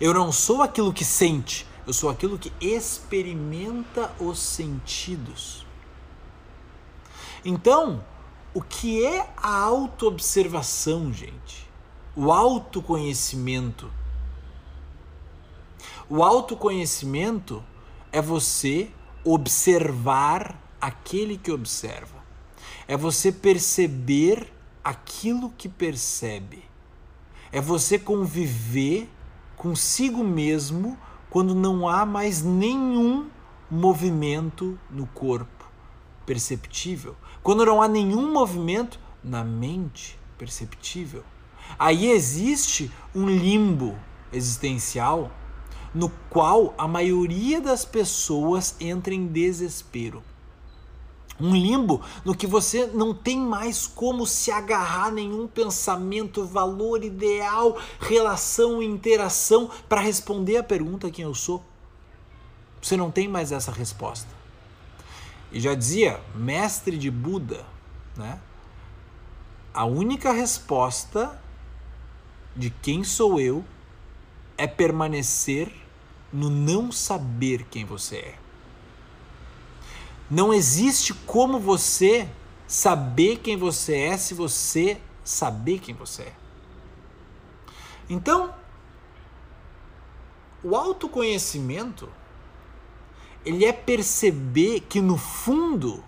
Eu 0.00 0.14
não 0.14 0.32
sou 0.32 0.62
aquilo 0.62 0.92
que 0.92 1.04
sente. 1.04 1.66
Eu 1.86 1.92
sou 1.92 2.10
aquilo 2.10 2.38
que 2.38 2.52
experimenta 2.60 4.12
os 4.20 4.38
sentidos. 4.38 5.66
Então, 7.44 8.04
o 8.58 8.60
que 8.60 9.06
é 9.06 9.24
a 9.36 9.56
autoobservação, 9.56 11.12
gente? 11.12 11.70
O 12.16 12.32
autoconhecimento. 12.32 13.88
O 16.10 16.24
autoconhecimento 16.24 17.62
é 18.10 18.20
você 18.20 18.90
observar 19.22 20.60
aquele 20.80 21.38
que 21.38 21.52
observa. 21.52 22.18
É 22.88 22.96
você 22.96 23.30
perceber 23.30 24.52
aquilo 24.82 25.50
que 25.56 25.68
percebe. 25.68 26.64
É 27.52 27.60
você 27.60 27.96
conviver 27.96 29.08
consigo 29.56 30.24
mesmo 30.24 30.98
quando 31.30 31.54
não 31.54 31.88
há 31.88 32.04
mais 32.04 32.42
nenhum 32.42 33.30
movimento 33.70 34.76
no 34.90 35.06
corpo, 35.06 35.57
perceptível, 36.28 37.16
quando 37.42 37.64
não 37.64 37.80
há 37.80 37.88
nenhum 37.88 38.30
movimento 38.30 39.00
na 39.24 39.42
mente 39.42 40.20
perceptível, 40.36 41.24
aí 41.78 42.10
existe 42.10 42.92
um 43.14 43.26
limbo 43.26 43.98
existencial 44.30 45.32
no 45.94 46.10
qual 46.28 46.74
a 46.76 46.86
maioria 46.86 47.62
das 47.62 47.86
pessoas 47.86 48.76
entra 48.78 49.14
em 49.14 49.26
desespero. 49.26 50.22
Um 51.40 51.56
limbo 51.56 52.02
no 52.26 52.34
que 52.34 52.46
você 52.46 52.86
não 52.86 53.14
tem 53.14 53.38
mais 53.38 53.86
como 53.86 54.26
se 54.26 54.50
agarrar 54.50 55.10
nenhum 55.10 55.48
pensamento, 55.48 56.44
valor, 56.44 57.02
ideal, 57.02 57.78
relação, 57.98 58.82
interação 58.82 59.70
para 59.88 60.02
responder 60.02 60.58
a 60.58 60.62
pergunta 60.62 61.10
quem 61.10 61.24
eu 61.24 61.34
sou. 61.34 61.64
Você 62.82 62.98
não 62.98 63.10
tem 63.10 63.26
mais 63.26 63.50
essa 63.50 63.72
resposta. 63.72 64.37
E 65.50 65.60
já 65.60 65.74
dizia, 65.74 66.20
mestre 66.34 66.98
de 66.98 67.10
Buda, 67.10 67.64
né? 68.16 68.40
A 69.72 69.84
única 69.84 70.32
resposta 70.32 71.40
de 72.54 72.70
quem 72.70 73.04
sou 73.04 73.40
eu 73.40 73.64
é 74.56 74.66
permanecer 74.66 75.72
no 76.32 76.50
não 76.50 76.92
saber 76.92 77.64
quem 77.70 77.84
você 77.84 78.16
é. 78.16 78.38
Não 80.30 80.52
existe 80.52 81.14
como 81.14 81.58
você 81.58 82.28
saber 82.66 83.38
quem 83.38 83.56
você 83.56 83.96
é 83.96 84.16
se 84.18 84.34
você 84.34 85.00
saber 85.24 85.78
quem 85.78 85.94
você 85.94 86.22
é. 86.24 86.32
Então, 88.10 88.54
o 90.62 90.74
autoconhecimento 90.74 92.10
ele 93.48 93.64
é 93.64 93.72
perceber 93.72 94.80
que 94.80 95.00
no 95.00 95.16
fundo 95.16 96.04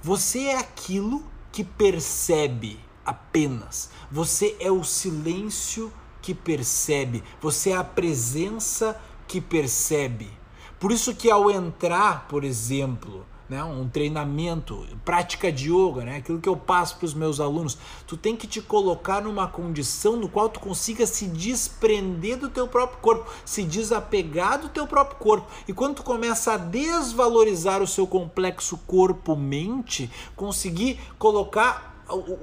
você 0.00 0.44
é 0.44 0.56
aquilo 0.56 1.24
que 1.50 1.64
percebe 1.64 2.78
apenas. 3.04 3.90
Você 4.08 4.56
é 4.60 4.70
o 4.70 4.84
silêncio 4.84 5.92
que 6.22 6.32
percebe, 6.32 7.24
você 7.40 7.70
é 7.70 7.76
a 7.76 7.82
presença 7.82 8.96
que 9.26 9.40
percebe. 9.40 10.30
Por 10.78 10.92
isso 10.92 11.12
que 11.12 11.28
ao 11.28 11.50
entrar, 11.50 12.28
por 12.28 12.44
exemplo, 12.44 13.26
né, 13.50 13.64
um 13.64 13.88
treinamento, 13.88 14.86
prática 15.04 15.50
de 15.50 15.72
yoga, 15.72 16.04
né, 16.04 16.18
aquilo 16.18 16.40
que 16.40 16.48
eu 16.48 16.56
passo 16.56 16.96
para 16.96 17.06
os 17.06 17.14
meus 17.14 17.40
alunos, 17.40 17.76
tu 18.06 18.16
tem 18.16 18.36
que 18.36 18.46
te 18.46 18.62
colocar 18.62 19.20
numa 19.20 19.48
condição 19.48 20.14
no 20.14 20.28
qual 20.28 20.48
tu 20.48 20.60
consiga 20.60 21.04
se 21.04 21.26
desprender 21.26 22.38
do 22.38 22.48
teu 22.48 22.68
próprio 22.68 23.00
corpo, 23.00 23.28
se 23.44 23.64
desapegar 23.64 24.60
do 24.60 24.68
teu 24.68 24.86
próprio 24.86 25.18
corpo. 25.18 25.48
E 25.66 25.72
quando 25.72 25.96
tu 25.96 26.04
começa 26.04 26.52
a 26.52 26.56
desvalorizar 26.56 27.82
o 27.82 27.88
seu 27.88 28.06
complexo 28.06 28.78
corpo-mente, 28.86 30.08
conseguir 30.36 31.00
colocar 31.18 31.90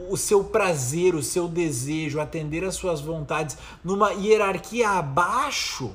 o, 0.10 0.18
seu 0.18 0.44
prazer, 0.44 1.16
o 1.16 1.24
seu 1.24 1.48
desejo, 1.48 2.20
atender 2.20 2.64
às 2.64 2.76
suas 2.76 3.02
vontades 3.02 3.58
numa 3.84 4.12
hierarquia 4.12 4.90
abaixo, 4.90 5.94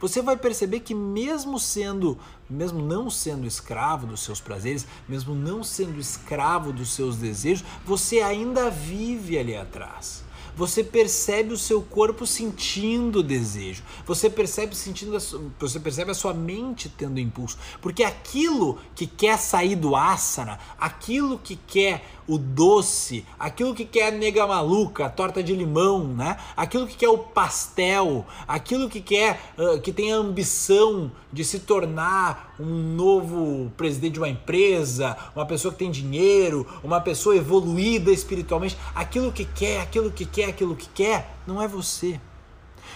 você 0.00 0.20
vai 0.20 0.36
perceber 0.36 0.80
que 0.80 0.94
mesmo 0.94 1.58
sendo, 1.58 2.18
mesmo 2.48 2.80
não 2.80 3.10
sendo 3.10 3.46
escravo 3.46 4.06
dos 4.06 4.20
seus 4.20 4.40
prazeres, 4.40 4.86
mesmo 5.08 5.34
não 5.34 5.64
sendo 5.64 5.98
escravo 5.98 6.72
dos 6.72 6.90
seus 6.90 7.16
desejos, 7.16 7.64
você 7.84 8.20
ainda 8.20 8.70
vive 8.70 9.38
ali 9.38 9.56
atrás. 9.56 10.24
Você 10.56 10.82
percebe 10.82 11.52
o 11.52 11.58
seu 11.58 11.82
corpo 11.82 12.26
sentindo 12.26 13.22
desejo. 13.22 13.82
Você 14.06 14.30
percebe 14.30 14.74
sentindo 14.74 15.12
você 15.58 15.78
percebe 15.78 16.10
a 16.10 16.14
sua 16.14 16.32
mente 16.32 16.88
tendo 16.88 17.20
impulso, 17.20 17.58
porque 17.82 18.02
aquilo 18.02 18.78
que 18.94 19.06
quer 19.06 19.38
sair 19.38 19.76
do 19.76 19.94
asana, 19.94 20.58
aquilo 20.78 21.38
que 21.38 21.56
quer 21.56 22.15
o 22.28 22.38
doce, 22.38 23.24
aquilo 23.38 23.74
que 23.74 23.84
quer 23.84 24.08
a 24.08 24.10
nega 24.10 24.46
maluca, 24.46 25.06
a 25.06 25.10
torta 25.10 25.42
de 25.42 25.54
limão, 25.54 26.04
né? 26.04 26.36
Aquilo 26.56 26.86
que 26.86 26.96
quer 26.96 27.08
o 27.08 27.18
pastel, 27.18 28.26
aquilo 28.46 28.88
que 28.88 29.00
quer, 29.00 29.40
uh, 29.56 29.80
que 29.80 29.92
tem 29.92 30.12
a 30.12 30.16
ambição 30.16 31.10
de 31.32 31.44
se 31.44 31.60
tornar 31.60 32.54
um 32.58 32.94
novo 32.94 33.70
presidente 33.76 34.14
de 34.14 34.20
uma 34.20 34.28
empresa, 34.28 35.16
uma 35.34 35.46
pessoa 35.46 35.72
que 35.72 35.78
tem 35.78 35.90
dinheiro, 35.90 36.66
uma 36.82 37.00
pessoa 37.00 37.36
evoluída 37.36 38.10
espiritualmente, 38.10 38.76
aquilo 38.94 39.30
que 39.30 39.44
quer, 39.44 39.80
aquilo 39.80 40.10
que 40.10 40.24
quer, 40.24 40.46
aquilo 40.46 40.74
que 40.74 40.88
quer, 40.88 41.36
não 41.46 41.60
é 41.60 41.68
você. 41.68 42.20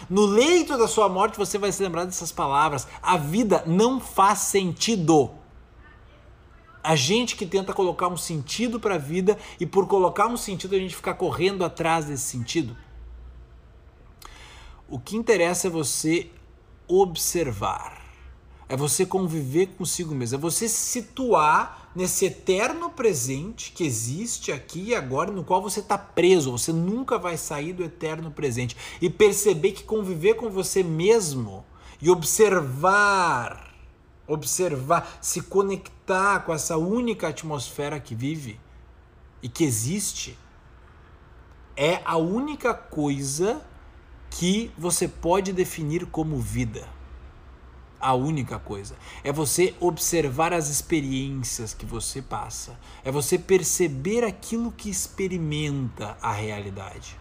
No 0.08 0.24
leito 0.24 0.78
da 0.78 0.88
sua 0.88 1.08
morte 1.08 1.36
você 1.36 1.58
vai 1.58 1.70
se 1.70 1.82
lembrar 1.82 2.04
dessas 2.04 2.32
palavras. 2.32 2.86
A 3.02 3.16
vida 3.16 3.62
não 3.66 4.00
faz 4.00 4.38
sentido 4.40 5.30
a 6.82 6.96
gente 6.96 7.36
que 7.36 7.46
tenta 7.46 7.72
colocar 7.72 8.08
um 8.08 8.16
sentido 8.16 8.80
para 8.80 8.94
a 8.94 8.98
vida 8.98 9.38
e 9.58 9.66
por 9.66 9.86
colocar 9.86 10.26
um 10.26 10.36
sentido 10.36 10.74
a 10.74 10.78
gente 10.78 10.96
ficar 10.96 11.14
correndo 11.14 11.64
atrás 11.64 12.06
desse 12.06 12.24
sentido. 12.24 12.76
O 14.88 14.98
que 14.98 15.16
interessa 15.16 15.68
é 15.68 15.70
você 15.70 16.30
observar, 16.88 18.02
é 18.68 18.76
você 18.76 19.06
conviver 19.06 19.66
consigo 19.78 20.14
mesmo, 20.14 20.36
é 20.36 20.40
você 20.40 20.68
se 20.68 21.00
situar 21.00 21.90
nesse 21.94 22.24
eterno 22.24 22.90
presente 22.90 23.72
que 23.72 23.84
existe 23.84 24.50
aqui 24.50 24.88
e 24.88 24.94
agora, 24.94 25.30
no 25.30 25.44
qual 25.44 25.62
você 25.62 25.80
está 25.80 25.98
preso, 25.98 26.52
você 26.52 26.72
nunca 26.72 27.18
vai 27.18 27.36
sair 27.36 27.72
do 27.72 27.84
eterno 27.84 28.30
presente. 28.30 28.76
E 29.00 29.08
perceber 29.08 29.72
que 29.72 29.84
conviver 29.84 30.34
com 30.34 30.50
você 30.50 30.82
mesmo 30.82 31.64
e 32.00 32.10
observar 32.10 33.69
observar, 34.30 35.18
se 35.20 35.42
conectar 35.42 36.40
com 36.40 36.54
essa 36.54 36.76
única 36.76 37.28
atmosfera 37.28 37.98
que 37.98 38.14
vive 38.14 38.58
e 39.42 39.48
que 39.48 39.64
existe, 39.64 40.38
é 41.76 42.00
a 42.04 42.16
única 42.16 42.72
coisa 42.72 43.62
que 44.30 44.70
você 44.78 45.08
pode 45.08 45.52
definir 45.52 46.06
como 46.06 46.38
vida. 46.38 46.86
A 47.98 48.14
única 48.14 48.58
coisa. 48.58 48.96
É 49.22 49.30
você 49.30 49.74
observar 49.78 50.54
as 50.54 50.68
experiências 50.68 51.74
que 51.74 51.84
você 51.84 52.22
passa. 52.22 52.78
É 53.04 53.10
você 53.10 53.38
perceber 53.38 54.24
aquilo 54.24 54.72
que 54.72 54.88
experimenta 54.88 56.16
a 56.22 56.32
realidade. 56.32 57.20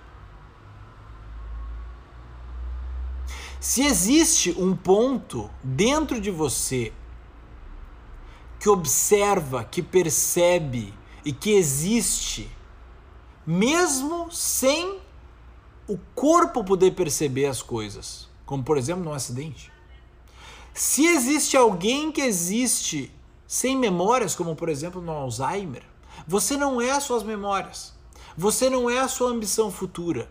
Se 3.60 3.84
existe 3.84 4.56
um 4.58 4.74
ponto 4.74 5.50
dentro 5.62 6.22
de 6.22 6.32
você 6.32 6.94
que 8.60 8.70
observa, 8.70 9.64
que 9.64 9.82
percebe 9.82 10.94
e 11.24 11.32
que 11.32 11.52
existe, 11.52 12.52
mesmo 13.46 14.32
sem 14.32 15.00
o 15.88 15.98
corpo 16.14 16.64
poder 16.64 16.92
perceber 16.92 17.46
as 17.46 17.62
coisas, 17.62 18.28
como 18.46 18.64
por 18.64 18.78
exemplo 18.78 19.04
num 19.04 19.14
acidente. 19.14 19.72
Se 20.74 21.06
existe 21.06 21.58
alguém 21.58 22.12
que 22.12 22.22
existe 22.22 23.12
sem 23.48 23.76
memórias, 23.76 24.36
como 24.36 24.56
por 24.56 24.70
exemplo 24.70 25.02
no 25.02 25.12
Alzheimer, 25.12 25.84
você 26.28 26.56
não 26.56 26.80
é 26.80 26.92
as 26.92 27.04
suas 27.04 27.24
memórias, 27.24 27.94
você 28.38 28.70
não 28.70 28.90
é 28.90 29.00
a 29.00 29.08
sua 29.08 29.32
ambição 29.32 29.72
futura. 29.72 30.30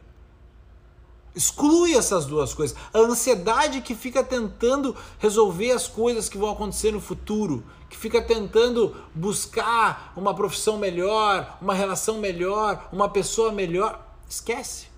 Exclui 1.35 1.95
essas 1.95 2.27
duas 2.27 2.53
coisas. 2.53 2.77
A 2.93 2.99
ansiedade 2.99 3.81
que 3.81 3.95
fica 3.95 4.25
tentando 4.25 4.97
resolver 5.19 5.71
as 5.71 5.87
coisas 5.87 6.29
que 6.29 6.39
vão 6.39 6.51
acontecer 6.51 6.93
no 6.93 7.01
futuro, 7.01 7.65
que 7.89 7.97
fica 7.97 8.21
tentando 8.21 8.97
buscar 9.15 10.13
uma 10.17 10.35
profissão 10.35 10.79
melhor, 10.79 11.59
uma 11.61 11.75
relação 11.75 12.19
melhor, 12.19 12.89
uma 12.93 13.09
pessoa 13.09 13.53
melhor, 13.53 14.05
esquece. 14.29 14.89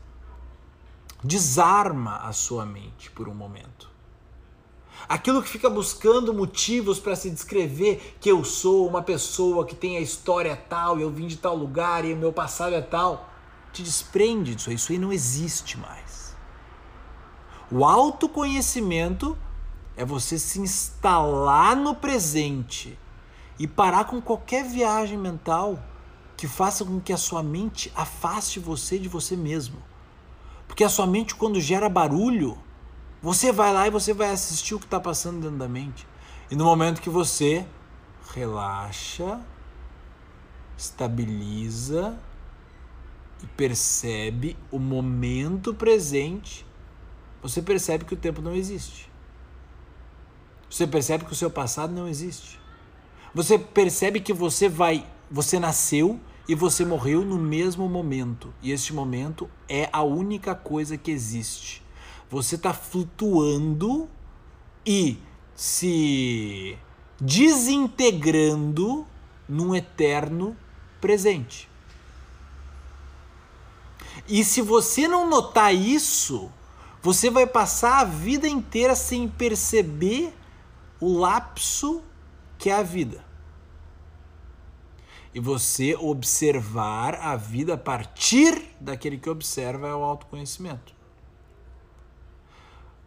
Desarma 1.23 2.17
a 2.19 2.33
sua 2.33 2.65
mente 2.65 3.11
por 3.11 3.29
um 3.29 3.35
momento. 3.35 3.91
Aquilo 5.09 5.43
que 5.43 5.49
fica 5.49 5.69
buscando 5.69 6.33
motivos 6.33 6.99
para 6.99 7.17
se 7.17 7.31
descrever 7.31 8.17
que 8.21 8.31
eu 8.31 8.45
sou 8.45 8.87
uma 8.87 9.03
pessoa 9.03 9.67
que 9.67 9.75
tem 9.75 9.97
a 9.97 10.01
história 10.01 10.57
tal, 10.57 11.01
eu 11.01 11.11
vim 11.11 11.27
de 11.27 11.37
tal 11.37 11.57
lugar 11.57 12.05
e 12.05 12.13
o 12.13 12.17
meu 12.17 12.33
passado 12.33 12.75
é 12.75 12.81
tal, 12.81 13.29
te 13.73 13.83
desprende 13.83 14.55
disso 14.55 14.71
aí, 14.71 14.77
isso 14.77 14.93
aí 14.93 14.99
não 14.99 15.13
existe 15.13 15.79
mais. 15.79 16.10
O 17.73 17.85
autoconhecimento 17.85 19.39
é 19.97 20.05
você 20.05 20.39
se 20.39 20.59
instalar 20.61 21.77
no 21.77 21.95
presente 21.95 22.99
e 23.59 23.67
parar 23.69 24.07
com 24.07 24.21
qualquer 24.21 24.65
viagem 24.65 25.17
mental 25.17 25.79
que 26.37 26.49
faça 26.49 26.85
com 26.85 26.99
que 26.99 27.13
a 27.13 27.17
sua 27.17 27.43
mente 27.43 27.93
afaste 27.95 28.59
você 28.59 28.99
de 28.99 29.09
você 29.09 29.37
mesmo. 29.37 29.77
Porque 30.67 30.83
a 30.83 30.89
sua 30.89 31.07
mente, 31.07 31.35
quando 31.35 31.61
gera 31.61 31.89
barulho, 31.89 32.59
você 33.23 33.53
vai 33.53 33.73
lá 33.73 33.87
e 33.87 33.91
você 33.91 34.13
vai 34.15 34.31
assistir 34.31 34.75
o 34.75 34.79
que 34.79 34.87
está 34.87 34.99
passando 34.99 35.43
dentro 35.43 35.59
da 35.59 35.69
mente. 35.69 36.07
E 36.51 36.57
no 36.57 36.65
momento 36.65 37.01
que 37.01 37.11
você 37.11 37.67
relaxa, 38.35 39.39
estabiliza 40.77 42.19
e 43.43 43.47
percebe 43.47 44.57
o 44.73 44.79
momento 44.79 45.75
presente, 45.75 46.67
você 47.43 47.63
percebe 47.63 48.05
que 48.05 48.15
o 48.15 48.17
tempo 48.17 48.43
não 48.43 48.55
existe. 48.55 49.11
Você 50.69 50.87
percebe 50.87 51.25
que 51.25 51.33
o 51.33 51.37
seu 51.37 51.51
passado 51.51 51.93
não 51.93 52.07
existe. 52.07 52.61
Você 53.35 53.59
percebe 53.59 54.21
que 54.21 54.33
você 54.33 54.69
vai, 54.69 55.07
você 55.31 55.59
nasceu 55.59 56.21
e 56.49 56.55
você 56.55 56.85
morreu 56.85 57.25
no 57.25 57.39
mesmo 57.39 57.89
momento. 57.89 58.53
E 58.63 58.71
este 58.73 58.93
momento 58.93 59.49
é 59.69 59.89
a 59.93 60.03
única 60.03 60.55
coisa 60.55 60.97
que 60.97 61.11
existe. 61.11 61.83
Você 62.29 62.55
está 62.55 62.73
flutuando 62.73 64.09
e 64.87 65.19
se 65.55 66.79
desintegrando 67.21 69.07
num 69.49 69.75
eterno 69.75 70.57
presente. 71.01 71.69
E 74.29 74.45
se 74.45 74.63
você 74.63 75.09
não 75.09 75.29
notar 75.29 75.75
isso, 75.75 76.51
você 77.03 77.31
vai 77.31 77.47
passar 77.47 78.01
a 78.01 78.05
vida 78.05 78.47
inteira 78.47 78.95
sem 78.95 79.29
perceber 79.29 80.35
o 81.01 81.19
lapso 81.19 82.03
que 82.59 82.69
é 82.69 82.75
a 82.75 82.83
vida. 82.83 83.25
E 85.33 85.41
você 85.41 85.95
observar 85.95 87.15
a 87.15 87.37
vida 87.37 87.75
a 87.75 87.79
partir 87.79 88.75
daquele 88.81 89.17
que 89.17 89.31
observa 89.31 89.89
é 89.89 89.95
o 89.95 90.03
autoconhecimento. 90.03 90.95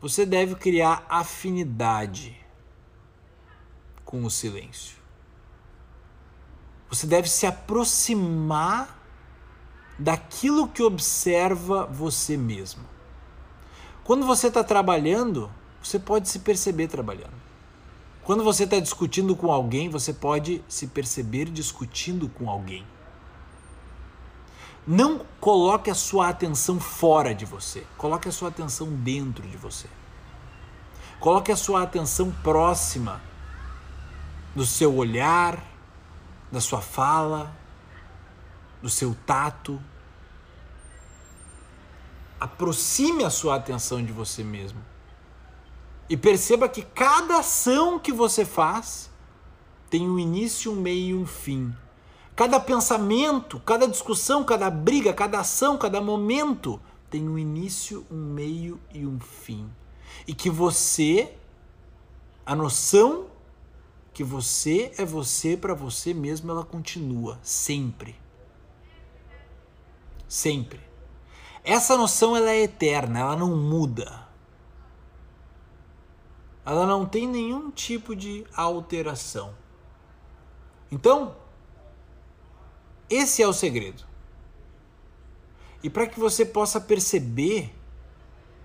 Você 0.02 0.26
deve 0.26 0.56
criar 0.56 1.06
afinidade 1.08 2.38
com 4.04 4.24
o 4.24 4.30
silêncio. 4.30 4.98
Você 6.90 7.06
deve 7.06 7.30
se 7.30 7.46
aproximar 7.46 9.00
daquilo 9.98 10.68
que 10.68 10.82
observa 10.82 11.86
você 11.86 12.36
mesmo. 12.38 12.93
Quando 14.04 14.26
você 14.26 14.48
está 14.48 14.64
trabalhando, 14.64 15.50
você 15.82 15.98
pode 15.98 16.28
se 16.28 16.40
perceber 16.40 16.88
trabalhando. 16.88 17.34
Quando 18.24 18.44
você 18.44 18.64
está 18.64 18.80
discutindo 18.80 19.36
com 19.36 19.52
alguém, 19.52 19.90
você 19.90 20.14
pode 20.14 20.64
se 20.68 20.88
perceber 20.88 21.46
discutindo 21.46 22.30
com 22.30 22.50
alguém. 22.50 22.86
Não 24.86 25.26
coloque 25.40 25.90
a 25.90 25.96
sua 25.96 26.30
atenção 26.30 26.80
fora 26.80 27.34
de 27.34 27.46
você, 27.46 27.86
coloque 27.98 28.28
a 28.28 28.32
sua 28.32 28.50
atenção 28.50 28.88
dentro 28.88 29.48
de 29.48 29.56
você. 29.56 29.88
Coloque 31.20 31.52
a 31.54 31.56
sua 31.56 31.84
atenção 31.84 32.32
próxima 32.44 33.22
do 34.54 34.66
seu 34.66 34.94
olhar, 34.94 35.64
da 36.52 36.60
sua 36.60 36.82
fala, 36.82 37.56
do 38.82 38.90
seu 38.90 39.16
tato. 39.26 39.82
Aproxime 42.44 43.24
a 43.24 43.30
sua 43.30 43.56
atenção 43.56 44.04
de 44.04 44.12
você 44.12 44.44
mesmo. 44.44 44.84
E 46.10 46.18
perceba 46.18 46.68
que 46.68 46.82
cada 46.82 47.40
ação 47.40 47.98
que 47.98 48.12
você 48.12 48.44
faz 48.44 49.10
tem 49.90 50.10
um 50.10 50.20
início, 50.20 50.74
um 50.74 50.76
meio 50.76 51.20
e 51.20 51.22
um 51.22 51.26
fim. 51.26 51.74
Cada 52.36 52.60
pensamento, 52.60 53.62
cada 53.62 53.88
discussão, 53.88 54.44
cada 54.44 54.70
briga, 54.70 55.14
cada 55.14 55.40
ação, 55.40 55.78
cada 55.78 56.02
momento 56.02 56.82
tem 57.10 57.30
um 57.30 57.40
início, 57.40 58.06
um 58.12 58.34
meio 58.34 58.78
e 58.94 59.08
um 59.08 59.22
fim. 59.22 59.72
E 60.28 60.34
que 60.34 60.50
você, 60.50 61.34
a 62.46 62.54
noção 62.54 63.28
que 64.14 64.22
você 64.22 64.92
é 64.98 65.06
você 65.06 65.56
para 65.56 65.74
você 65.74 66.14
mesmo, 66.14 66.52
ela 66.52 66.66
continua 66.66 67.40
sempre. 67.42 68.18
Sempre. 70.28 70.92
Essa 71.64 71.98
noção 71.98 72.36
ela 72.36 72.52
é 72.52 72.64
eterna, 72.64 73.20
ela 73.20 73.36
não 73.36 73.56
muda. 73.56 74.28
Ela 76.66 76.86
não 76.86 77.06
tem 77.06 77.28
nenhum 77.28 77.72
tipo 77.72 78.16
de 78.16 78.46
alteração. 78.56 79.54
Então, 80.92 81.36
esse 83.10 83.42
é 83.42 83.48
o 83.48 83.54
segredo. 83.54 84.04
E 85.82 85.90
para 85.90 86.08
que 86.08 86.20
você 86.20 86.46
possa 86.46 86.80
perceber, 86.80 87.74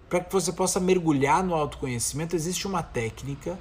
para 0.08 0.20
que 0.20 0.32
você 0.32 0.52
possa 0.52 0.78
mergulhar 0.78 1.42
no 1.42 1.54
autoconhecimento, 1.54 2.37
existe 2.37 2.66
uma 2.66 2.82
técnica 2.82 3.58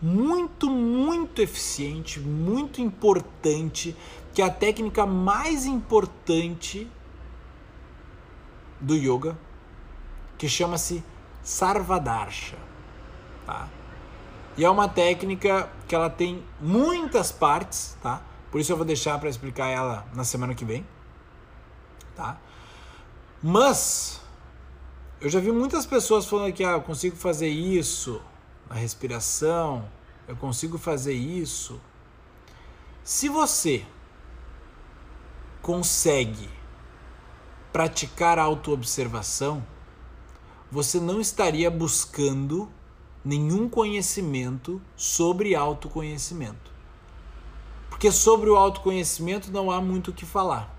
muito, 0.00 0.70
muito 0.70 1.40
eficiente, 1.40 2.20
muito 2.20 2.80
importante, 2.80 3.96
que 4.32 4.42
é 4.42 4.44
a 4.44 4.50
técnica 4.50 5.06
mais 5.06 5.64
importante 5.64 6.90
do 8.84 8.94
yoga, 8.94 9.36
que 10.36 10.48
chama-se 10.48 11.02
Sarvadarsha, 11.42 12.58
tá? 13.46 13.68
E 14.56 14.64
é 14.64 14.70
uma 14.70 14.88
técnica 14.88 15.68
que 15.88 15.94
ela 15.94 16.08
tem 16.08 16.44
muitas 16.60 17.32
partes, 17.32 17.96
tá? 18.02 18.22
Por 18.50 18.60
isso 18.60 18.70
eu 18.72 18.76
vou 18.76 18.86
deixar 18.86 19.18
para 19.18 19.28
explicar 19.28 19.68
ela 19.68 20.06
na 20.14 20.22
semana 20.22 20.54
que 20.54 20.64
vem, 20.64 20.86
tá? 22.14 22.38
Mas 23.42 24.20
eu 25.20 25.28
já 25.28 25.40
vi 25.40 25.50
muitas 25.50 25.86
pessoas 25.86 26.26
falando 26.26 26.52
que 26.52 26.62
ah, 26.62 26.72
eu 26.72 26.82
consigo 26.82 27.16
fazer 27.16 27.48
isso, 27.48 28.22
a 28.70 28.74
respiração, 28.74 29.88
eu 30.28 30.36
consigo 30.36 30.78
fazer 30.78 31.14
isso. 31.14 31.80
Se 33.02 33.28
você 33.28 33.84
consegue 35.60 36.48
praticar 37.74 38.38
autoobservação, 38.38 39.66
você 40.70 41.00
não 41.00 41.20
estaria 41.20 41.68
buscando 41.68 42.70
nenhum 43.24 43.68
conhecimento 43.68 44.80
sobre 44.96 45.56
autoconhecimento. 45.56 46.70
Porque 47.90 48.12
sobre 48.12 48.48
o 48.48 48.54
autoconhecimento 48.54 49.50
não 49.50 49.72
há 49.72 49.80
muito 49.80 50.12
o 50.12 50.14
que 50.14 50.24
falar. 50.24 50.72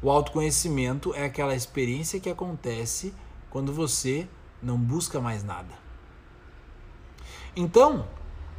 O 0.00 0.08
autoconhecimento 0.08 1.12
é 1.14 1.24
aquela 1.24 1.52
experiência 1.52 2.20
que 2.20 2.30
acontece 2.30 3.12
quando 3.50 3.72
você 3.72 4.28
não 4.62 4.78
busca 4.78 5.20
mais 5.20 5.42
nada. 5.42 5.74
Então, 7.56 8.06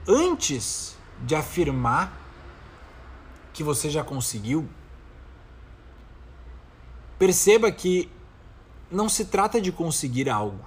antes 0.06 0.98
de 1.24 1.36
afirmar 1.36 2.12
que 3.54 3.64
você 3.64 3.90
já 3.90 4.04
conseguiu, 4.04 4.68
perceba 7.18 7.72
que 7.72 8.10
não 8.92 9.10
se 9.10 9.26
trata 9.26 9.60
de 9.60 9.72
conseguir 9.72 10.30
algo. 10.30 10.66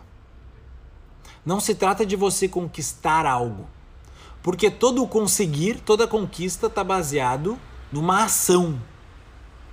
Não 1.44 1.58
se 1.58 1.74
trata 1.74 2.04
de 2.04 2.16
você 2.16 2.48
conquistar 2.48 3.26
algo. 3.26 3.66
Porque 4.42 4.70
todo 4.70 5.02
o 5.02 5.08
conseguir, 5.08 5.80
toda 5.80 6.06
conquista 6.06 6.66
está 6.66 6.82
baseado 6.82 7.58
numa 7.92 8.24
ação 8.24 8.80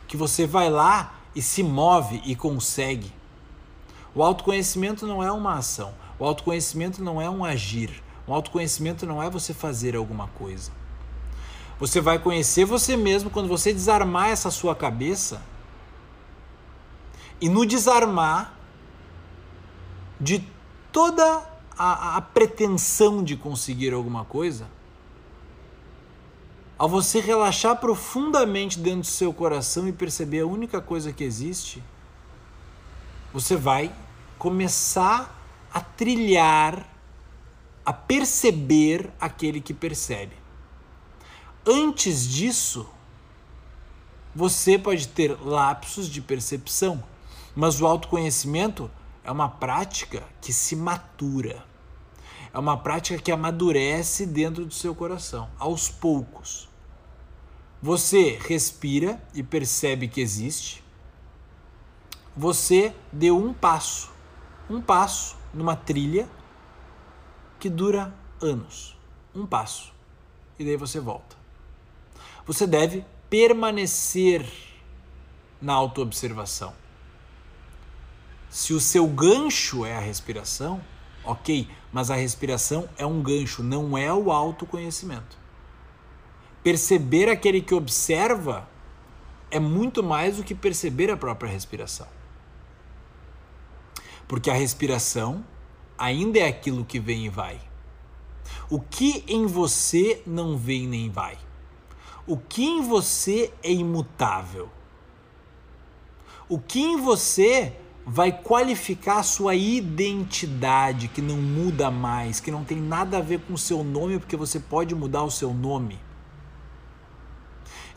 que 0.08 0.18
você 0.18 0.46
vai 0.46 0.70
lá 0.70 1.16
e 1.36 1.42
se 1.42 1.62
move 1.62 2.22
e 2.26 2.36
consegue. 2.36 3.12
O 4.16 4.24
autoconhecimento 4.24 5.06
não 5.06 5.24
é 5.24 5.32
uma 5.32 5.56
ação. 5.56 5.94
O 6.18 6.26
autoconhecimento 6.26 7.04
não 7.04 7.22
é 7.22 7.30
um 7.30 7.46
agir. 7.46 8.04
O 8.26 8.34
autoconhecimento 8.34 9.06
não 9.06 9.22
é 9.22 9.30
você 9.30 9.54
fazer 9.54 9.96
alguma 9.96 10.28
coisa. 10.30 10.72
Você 11.80 12.02
vai 12.02 12.18
conhecer 12.18 12.66
você 12.66 12.98
mesmo 12.98 13.30
quando 13.30 13.48
você 13.48 13.72
desarmar 13.72 14.30
essa 14.30 14.50
sua 14.50 14.76
cabeça. 14.76 15.42
E 17.40 17.50
no 17.50 17.66
desarmar 17.66 18.54
de 20.20 20.44
toda 20.92 21.44
a, 21.78 22.18
a 22.18 22.22
pretensão 22.22 23.24
de 23.24 23.36
conseguir 23.36 23.94
alguma 23.94 24.26
coisa, 24.26 24.68
ao 26.78 26.90
você 26.90 27.20
relaxar 27.20 27.76
profundamente 27.78 28.80
dentro 28.80 29.02
do 29.02 29.08
seu 29.08 29.34
coração 29.34 29.88
e 29.88 29.92
perceber 29.92 30.42
a 30.42 30.48
única 30.48 30.80
coisa 30.82 31.12
que 31.12 31.24
existe, 31.24 31.84
você 33.34 33.56
vai 33.56 33.94
começar 34.38 35.36
a 35.74 35.82
trilhar 35.82 36.88
a 37.88 37.94
perceber 37.94 39.10
aquele 39.18 39.62
que 39.62 39.74
percebe. 39.74 40.36
Antes 41.66 42.28
disso, 42.28 42.86
você 44.36 44.78
pode 44.78 45.08
ter 45.08 45.38
lapsos 45.42 46.10
de 46.10 46.20
percepção, 46.20 47.02
mas 47.58 47.82
o 47.82 47.88
autoconhecimento 47.88 48.92
é 49.24 49.32
uma 49.32 49.50
prática 49.50 50.24
que 50.40 50.54
se 50.54 50.76
matura. 50.76 51.66
É 52.54 52.60
uma 52.60 52.78
prática 52.78 53.20
que 53.20 53.32
amadurece 53.32 54.28
dentro 54.28 54.64
do 54.64 54.74
seu 54.76 54.94
coração, 54.94 55.50
aos 55.58 55.90
poucos. 55.90 56.70
Você 57.82 58.38
respira 58.48 59.20
e 59.34 59.42
percebe 59.42 60.08
que 60.08 60.22
existe. 60.22 60.84
Você 62.36 62.94
deu 63.12 63.36
um 63.36 63.52
passo, 63.52 64.12
um 64.70 64.80
passo 64.80 65.36
numa 65.52 65.76
trilha 65.76 66.30
que 67.60 67.72
dura 67.72 68.14
anos. 68.40 68.96
Um 69.34 69.48
passo. 69.48 69.92
E 70.60 70.64
daí 70.64 70.78
você 70.78 71.00
volta. 71.00 71.36
Você 72.46 72.68
deve 72.68 73.04
permanecer 73.32 74.46
na 75.60 75.74
autoobservação. 75.74 76.86
Se 78.58 78.74
o 78.74 78.80
seu 78.80 79.06
gancho 79.06 79.86
é 79.86 79.96
a 79.96 80.00
respiração, 80.00 80.82
ok, 81.24 81.70
mas 81.94 82.10
a 82.10 82.16
respiração 82.16 82.90
é 82.98 83.06
um 83.06 83.22
gancho, 83.22 83.62
não 83.62 83.96
é 83.96 84.12
o 84.12 84.32
autoconhecimento. 84.32 85.38
Perceber 86.64 87.30
aquele 87.30 87.62
que 87.62 87.76
observa 87.76 88.68
é 89.52 89.60
muito 89.60 90.02
mais 90.02 90.38
do 90.38 90.44
que 90.44 90.56
perceber 90.56 91.12
a 91.12 91.16
própria 91.16 91.48
respiração. 91.48 92.08
Porque 94.28 94.50
a 94.50 94.56
respiração 94.56 95.46
ainda 95.96 96.40
é 96.40 96.48
aquilo 96.48 96.84
que 96.84 97.00
vem 97.00 97.28
e 97.28 97.30
vai. 97.30 97.62
O 98.72 98.82
que 98.82 99.24
em 99.28 99.46
você 99.46 100.24
não 100.26 100.58
vem 100.58 100.88
nem 100.88 101.12
vai? 101.12 101.38
O 102.26 102.36
que 102.38 102.66
em 102.66 102.82
você 102.82 103.54
é 103.62 103.72
imutável? 103.72 104.68
O 106.50 106.58
que 106.58 106.82
em 106.82 107.00
você 107.00 107.78
vai 108.10 108.32
qualificar 108.32 109.18
a 109.18 109.24
sua 109.24 109.54
identidade, 109.54 111.10
que 111.10 111.22
não 111.22 111.36
muda 111.36 111.92
mais, 111.92 112.40
que 112.40 112.50
não 112.50 112.64
tem 112.64 112.78
nada 112.78 113.18
a 113.18 113.22
ver 113.22 113.42
com 113.42 113.54
o 113.54 113.58
seu 113.58 113.84
nome, 113.84 114.18
porque 114.18 114.38
você 114.38 114.62
pode 114.62 114.96
mudar 114.96 115.24
o 115.24 115.30
seu 115.30 115.54
nome? 115.54 116.00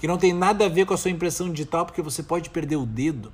Que 0.01 0.09
não 0.09 0.19
tem 0.19 0.33
nada 0.33 0.67
a 0.67 0.69
ver 0.69 0.85
com 0.85 0.93
a 0.93 0.97
sua 0.97 1.13
impressão 1.13 1.49
digital, 1.53 1.87
porque 1.87 2.03
você 2.03 2.25
pode 2.25 2.51
perder 2.51 2.75
o 2.75 2.85
dedo? 2.85 3.33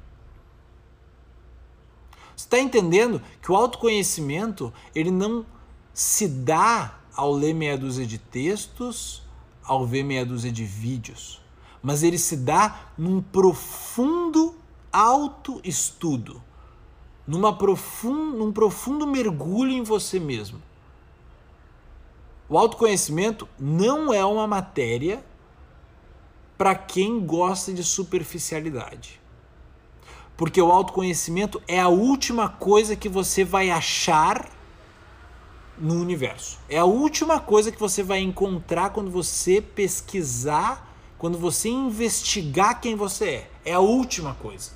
Você 2.36 2.44
está 2.44 2.58
entendendo 2.58 3.22
que 3.40 3.50
o 3.50 3.56
autoconhecimento 3.56 4.70
ele 4.94 5.10
não 5.10 5.46
se 5.94 6.28
dá 6.28 7.00
ao 7.14 7.32
ler 7.32 7.54
meia 7.54 7.78
dúzia 7.78 8.06
de 8.06 8.18
textos, 8.18 9.22
ao 9.64 9.86
ver 9.86 10.02
meia 10.02 10.26
dúzia 10.26 10.52
de 10.52 10.64
vídeos, 10.64 11.40
mas 11.82 12.02
ele 12.02 12.18
se 12.18 12.36
dá 12.36 12.90
num 12.98 13.22
profundo 13.22 14.54
autoestudo, 14.92 16.42
numa 17.26 17.56
profund, 17.56 18.36
num 18.36 18.52
profundo 18.52 19.06
mergulho 19.06 19.72
em 19.72 19.82
você 19.82 20.20
mesmo. 20.20 20.62
O 22.48 22.56
autoconhecimento 22.56 23.48
não 23.58 24.14
é 24.14 24.24
uma 24.24 24.46
matéria 24.46 25.24
para 26.56 26.74
quem 26.74 27.24
gosta 27.24 27.72
de 27.72 27.82
superficialidade. 27.82 29.20
Porque 30.36 30.60
o 30.60 30.70
autoconhecimento 30.70 31.60
é 31.66 31.80
a 31.80 31.88
última 31.88 32.48
coisa 32.48 32.94
que 32.94 33.08
você 33.08 33.42
vai 33.42 33.70
achar 33.70 34.48
no 35.78 36.00
universo. 36.00 36.58
É 36.68 36.78
a 36.78 36.84
última 36.84 37.40
coisa 37.40 37.72
que 37.72 37.80
você 37.80 38.02
vai 38.02 38.20
encontrar 38.20 38.90
quando 38.90 39.10
você 39.10 39.60
pesquisar, 39.60 40.94
quando 41.18 41.38
você 41.38 41.68
investigar 41.68 42.80
quem 42.80 42.94
você 42.94 43.24
é. 43.24 43.50
É 43.64 43.72
a 43.72 43.80
última 43.80 44.34
coisa. 44.34 44.75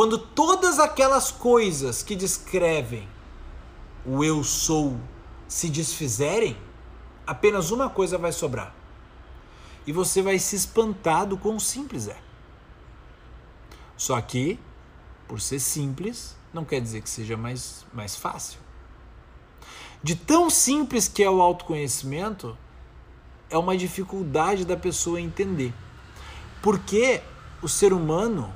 Quando 0.00 0.16
todas 0.16 0.78
aquelas 0.78 1.30
coisas 1.30 2.02
que 2.02 2.16
descrevem 2.16 3.06
o 4.02 4.24
eu 4.24 4.42
sou 4.42 4.98
se 5.46 5.68
desfizerem, 5.68 6.56
apenas 7.26 7.70
uma 7.70 7.90
coisa 7.90 8.16
vai 8.16 8.32
sobrar. 8.32 8.74
E 9.86 9.92
você 9.92 10.22
vai 10.22 10.38
se 10.38 10.56
espantar 10.56 11.26
do 11.26 11.36
quão 11.36 11.60
simples 11.60 12.08
é. 12.08 12.16
Só 13.94 14.18
que, 14.22 14.58
por 15.28 15.38
ser 15.38 15.60
simples, 15.60 16.34
não 16.50 16.64
quer 16.64 16.80
dizer 16.80 17.02
que 17.02 17.10
seja 17.10 17.36
mais, 17.36 17.84
mais 17.92 18.16
fácil. 18.16 18.58
De 20.02 20.16
tão 20.16 20.48
simples 20.48 21.08
que 21.08 21.22
é 21.22 21.28
o 21.28 21.42
autoconhecimento, 21.42 22.56
é 23.50 23.58
uma 23.58 23.76
dificuldade 23.76 24.64
da 24.64 24.78
pessoa 24.78 25.20
entender. 25.20 25.74
Porque 26.62 27.20
o 27.60 27.68
ser 27.68 27.92
humano, 27.92 28.50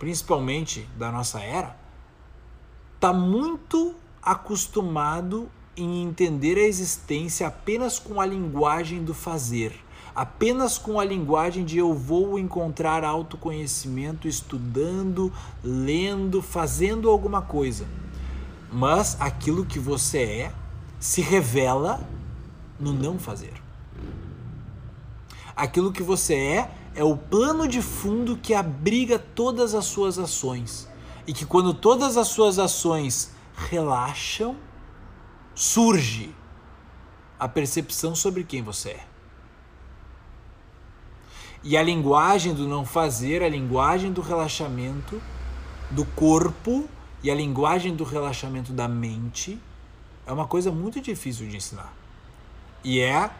principalmente 0.00 0.88
da 0.98 1.12
nossa 1.12 1.38
era, 1.40 1.76
está 2.96 3.12
muito 3.12 3.94
acostumado 4.20 5.48
em 5.76 6.02
entender 6.02 6.58
a 6.58 6.66
existência 6.66 7.46
apenas 7.46 8.00
com 8.00 8.20
a 8.20 8.26
linguagem 8.26 9.04
do 9.04 9.14
fazer 9.14 9.80
apenas 10.14 10.76
com 10.76 10.98
a 10.98 11.04
linguagem 11.04 11.64
de 11.64 11.78
eu 11.78 11.94
vou 11.94 12.38
encontrar 12.38 13.04
autoconhecimento 13.04 14.28
estudando, 14.28 15.32
lendo, 15.62 16.42
fazendo 16.42 17.08
alguma 17.08 17.42
coisa. 17.42 17.86
Mas 18.72 19.16
aquilo 19.20 19.64
que 19.64 19.78
você 19.78 20.18
é 20.18 20.52
se 20.98 21.20
revela 21.20 22.06
no 22.78 22.92
não 22.92 23.18
fazer. 23.18 23.54
Aquilo 25.56 25.92
que 25.92 26.02
você 26.02 26.34
é 26.34 26.70
é 26.94 27.04
o 27.04 27.16
plano 27.16 27.68
de 27.68 27.80
fundo 27.80 28.36
que 28.36 28.54
abriga 28.54 29.18
todas 29.18 29.74
as 29.74 29.84
suas 29.84 30.18
ações. 30.18 30.88
E 31.26 31.32
que 31.32 31.46
quando 31.46 31.72
todas 31.72 32.16
as 32.16 32.28
suas 32.28 32.58
ações 32.58 33.32
relaxam, 33.54 34.56
surge 35.54 36.34
a 37.38 37.48
percepção 37.48 38.14
sobre 38.14 38.44
quem 38.44 38.62
você 38.62 38.90
é. 38.90 39.06
E 41.62 41.76
a 41.76 41.82
linguagem 41.82 42.54
do 42.54 42.66
não 42.66 42.86
fazer, 42.86 43.42
a 43.42 43.48
linguagem 43.48 44.12
do 44.12 44.22
relaxamento 44.22 45.20
do 45.90 46.04
corpo 46.04 46.88
e 47.22 47.30
a 47.30 47.34
linguagem 47.34 47.94
do 47.94 48.04
relaxamento 48.04 48.72
da 48.72 48.88
mente 48.88 49.60
é 50.26 50.32
uma 50.32 50.46
coisa 50.46 50.70
muito 50.70 51.00
difícil 51.00 51.48
de 51.48 51.56
ensinar. 51.56 51.92
E 52.82 53.00
é 53.00 53.30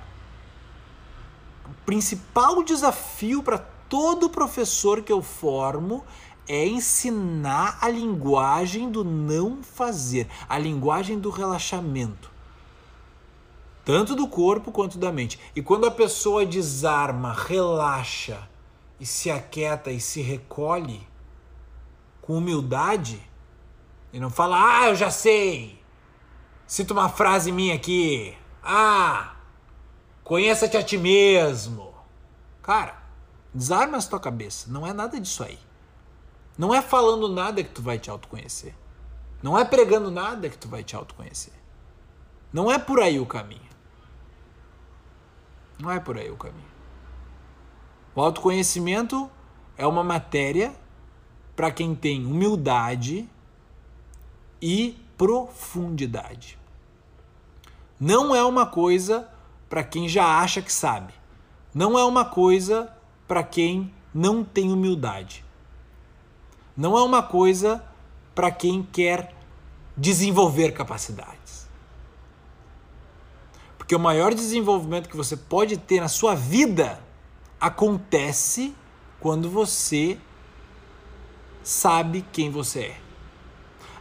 principal 1.85 2.63
desafio 2.63 3.43
para 3.43 3.59
todo 3.89 4.31
professor 4.31 5.03
que 5.03 5.13
eu 5.13 5.23
formo 5.23 6.05
é 6.49 6.67
ensinar 6.67 7.79
a 7.81 7.89
linguagem 7.89 8.91
do 8.91 9.05
não 9.05 9.63
fazer, 9.63 10.29
a 10.49 10.59
linguagem 10.59 11.19
do 11.19 11.31
relaxamento 11.31 12.31
tanto 13.91 14.15
do 14.15 14.29
corpo 14.29 14.71
quanto 14.71 14.99
da 14.99 15.11
mente. 15.11 15.37
E 15.55 15.61
quando 15.61 15.85
a 15.85 15.91
pessoa 15.91 16.47
desarma, 16.47 17.33
relaxa 17.33 18.49
e 19.01 19.05
se 19.05 19.29
aquieta 19.31 19.91
e 19.91 19.99
se 19.99 20.21
recolhe 20.21 21.05
com 22.21 22.37
humildade 22.37 23.21
e 24.13 24.21
não 24.21 24.31
fala, 24.31 24.83
ah, 24.83 24.89
eu 24.89 24.95
já 24.95 25.11
sei. 25.11 25.83
Cita 26.69 26.93
uma 26.93 27.09
frase 27.09 27.51
minha 27.51 27.75
aqui. 27.75 28.33
Ah, 28.63 29.35
conheça-te 30.25 30.77
a 30.77 30.83
ti 30.83 30.97
mesmo. 30.97 31.95
Cara, 32.63 33.03
desarma 33.53 33.99
a 33.99 34.03
tua 34.03 34.21
cabeça. 34.21 34.71
Não 34.71 34.87
é 34.87 34.93
nada 34.93 35.21
disso 35.21 35.43
aí. 35.43 35.59
Não 36.57 36.75
é 36.75 36.83
falando 36.83 37.29
nada 37.29 37.63
que 37.63 37.71
tu 37.71 37.83
vai 37.83 37.99
te 37.99 38.11
autoconhecer. 38.11 38.75
Não 39.43 39.59
é 39.59 39.65
pregando 39.65 40.11
nada 40.11 40.49
que 40.49 40.59
tu 40.59 40.69
vai 40.69 40.85
te 40.85 40.95
autoconhecer. 40.95 41.55
Não 42.53 42.71
é 42.71 42.79
por 42.79 43.01
aí 43.01 43.19
o 43.19 43.27
caminho. 43.27 43.71
Não 45.79 45.91
é 45.91 45.99
por 45.99 46.19
aí 46.19 46.31
o 46.31 46.37
caminho. 46.37 46.71
O 48.15 48.21
autoconhecimento 48.21 49.31
é 49.79 49.87
uma 49.87 50.05
matéria 50.05 50.75
para 51.57 51.71
quem 51.71 51.95
tem 51.95 52.27
humildade 52.27 53.29
e 54.61 54.99
profundidade. 55.17 56.59
Não 57.99 58.35
é 58.35 58.45
uma 58.45 58.67
coisa 58.67 59.29
para 59.71 59.85
quem 59.85 60.09
já 60.09 60.41
acha 60.41 60.61
que 60.61 60.73
sabe. 60.73 61.15
Não 61.73 61.97
é 61.97 62.05
uma 62.05 62.25
coisa 62.25 62.93
para 63.29 63.45
quem 63.45 63.95
não 64.13 64.43
tem 64.43 64.73
humildade. 64.73 65.45
Não 66.77 66.99
é 66.99 67.03
uma 67.03 67.23
coisa 67.23 67.83
para 68.35 68.51
quem 68.51 68.83
quer 68.83 69.33
desenvolver 69.97 70.73
capacidades. 70.73 71.69
Porque 73.79 73.95
o 73.95 74.01
maior 74.01 74.35
desenvolvimento 74.35 75.09
que 75.09 75.17
você 75.17 75.37
pode 75.37 75.77
ter 75.77 76.01
na 76.01 76.09
sua 76.09 76.35
vida 76.35 77.01
acontece 77.61 78.75
quando 79.21 79.49
você 79.49 80.19
sabe 81.63 82.25
quem 82.33 82.51
você 82.51 82.81
é. 82.81 83.01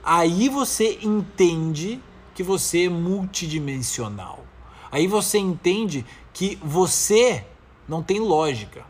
Aí 0.03 0.49
você 0.49 0.97
entende 1.03 2.01
que 2.34 2.41
você 2.41 2.86
é 2.86 2.89
multidimensional. 2.89 4.48
Aí 4.91 5.08
você 5.08 5.38
entende 5.38 6.06
que 6.34 6.58
você 6.63 7.45
não 7.88 8.02
tem 8.02 8.19
lógica. 8.19 8.86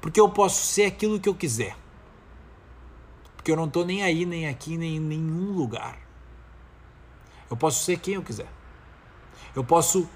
Porque 0.00 0.20
eu 0.20 0.28
posso 0.28 0.64
ser 0.64 0.84
aquilo 0.84 1.20
que 1.20 1.28
eu 1.28 1.34
quiser. 1.34 1.76
Porque 3.36 3.50
eu 3.50 3.56
não 3.56 3.66
estou 3.66 3.84
nem 3.84 4.02
aí, 4.02 4.24
nem 4.24 4.48
aqui, 4.48 4.76
nem 4.76 4.96
em 4.96 5.00
nenhum 5.00 5.52
lugar. 5.52 5.98
Eu 7.50 7.56
posso 7.56 7.84
ser 7.84 7.98
quem 7.98 8.14
eu 8.14 8.22
quiser. 8.22 8.48
Eu 9.54 9.64
posso 9.64 10.08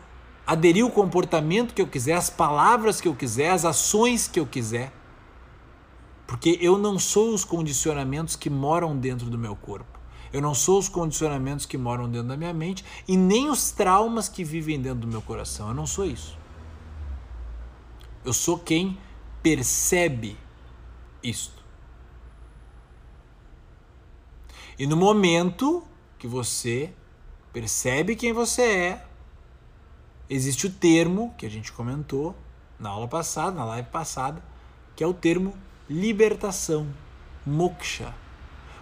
aderir 0.47 0.85
o 0.85 0.91
comportamento 0.91 1.75
que 1.75 1.83
eu 1.83 1.87
quiser, 1.87 2.15
as 2.15 2.31
palavras 2.31 3.01
que 3.01 3.09
eu 3.09 3.15
quiser, 3.15 3.51
as 3.51 3.65
ações 3.65 4.29
que 4.29 4.39
eu 4.39 4.47
quiser. 4.47 4.93
Porque 6.27 6.59
eu 6.61 6.79
não 6.79 6.99
sou 6.99 7.35
os 7.35 7.45
condicionamentos 7.45 8.37
que 8.37 8.49
moram 8.49 8.97
dentro 8.97 9.29
do 9.29 9.39
meu 9.39 9.57
corpo. 9.57 9.94
Eu 10.35 10.42
não 10.42 10.53
sou 10.53 10.81
os 10.81 10.88
condicionamentos 10.88 11.64
que 11.64 11.79
moram 11.79 12.11
dentro 12.11 12.27
da 12.27 12.37
minha 12.37 12.53
mente 12.53 12.85
e 13.07 13.16
nem 13.16 13.49
os 13.49 13.70
traumas 13.70 14.29
que 14.29 14.42
vivem 14.42 14.83
dentro 14.83 14.99
do 14.99 15.07
meu 15.07 15.23
coração. 15.23 15.68
Eu 15.68 15.75
não 15.75 15.87
sou 15.87 16.05
isso. 16.05 16.37
Eu 18.25 18.33
sou 18.33 18.59
quem 18.59 18.99
percebe 19.40 20.37
isto. 21.23 21.62
E 24.77 24.88
no 24.88 24.97
momento 24.97 25.85
que 26.18 26.27
você 26.27 26.92
percebe 27.53 28.16
quem 28.16 28.33
você 28.33 28.62
é, 28.62 29.07
existe 30.29 30.66
o 30.66 30.73
termo 30.73 31.33
que 31.38 31.47
a 31.47 31.49
gente 31.49 31.70
comentou 31.70 32.35
na 32.77 32.88
aula 32.90 33.07
passada, 33.07 33.57
na 33.57 33.64
live 33.66 33.88
passada, 33.88 34.42
que 34.97 35.05
é 35.05 35.07
o 35.07 35.14
termo 35.14 35.55
libertação, 35.88 36.92
moksha. 37.47 38.24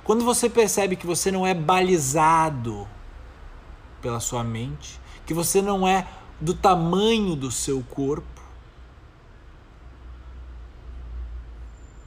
Quando 0.04 0.24
você 0.24 0.50
percebe 0.50 0.96
que 0.96 1.06
você 1.06 1.30
não 1.30 1.46
é 1.46 1.54
balizado 1.54 2.88
pela 4.00 4.18
sua 4.18 4.42
mente, 4.42 5.00
que 5.24 5.32
você 5.32 5.62
não 5.62 5.86
é 5.86 6.06
do 6.40 6.54
tamanho 6.54 7.36
do 7.36 7.50
seu 7.50 7.82
corpo, 7.82 8.42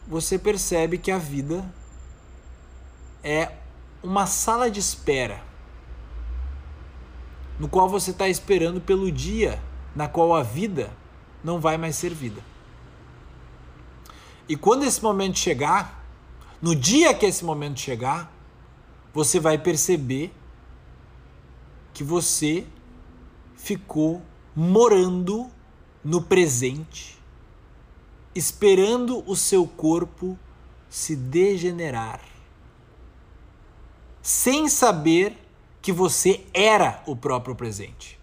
você 0.08 0.38
percebe 0.38 0.98
que 0.98 1.10
a 1.10 1.18
vida 1.18 1.66
é 3.24 3.52
uma 4.04 4.28
sala 4.28 4.70
de 4.70 4.80
espera 4.80 5.42
no 7.58 7.68
qual 7.68 7.90
você 7.90 8.12
está 8.12 8.28
esperando 8.28 8.82
pelo 8.82 9.12
dia 9.12 9.60
na 9.96 10.08
qual 10.08 10.36
a 10.36 10.44
vida 10.44 10.92
não 11.44 11.60
vai 11.60 11.78
mais 11.78 11.96
ser 11.96 12.14
vida. 12.14 12.42
E 14.48 14.56
quando 14.56 14.84
esse 14.84 15.02
momento 15.02 15.40
chegar, 15.40 15.95
no 16.66 16.76
dia 16.76 17.14
que 17.14 17.28
esse 17.28 17.46
momento 17.46 17.80
chegar, 17.80 18.34
você 19.14 19.40
vai 19.40 19.56
perceber 19.56 20.34
que 21.94 22.04
você 22.04 22.66
ficou 23.56 24.20
morando 24.56 25.48
no 26.04 26.24
presente, 26.24 27.20
esperando 28.34 29.24
o 29.30 29.36
seu 29.36 29.68
corpo 29.68 30.40
se 30.90 31.16
degenerar, 31.16 32.20
sem 34.20 34.68
saber 34.68 35.38
que 35.84 35.92
você 35.92 36.48
era 36.52 37.04
o 37.06 37.16
próprio 37.16 37.56
presente. 37.56 38.20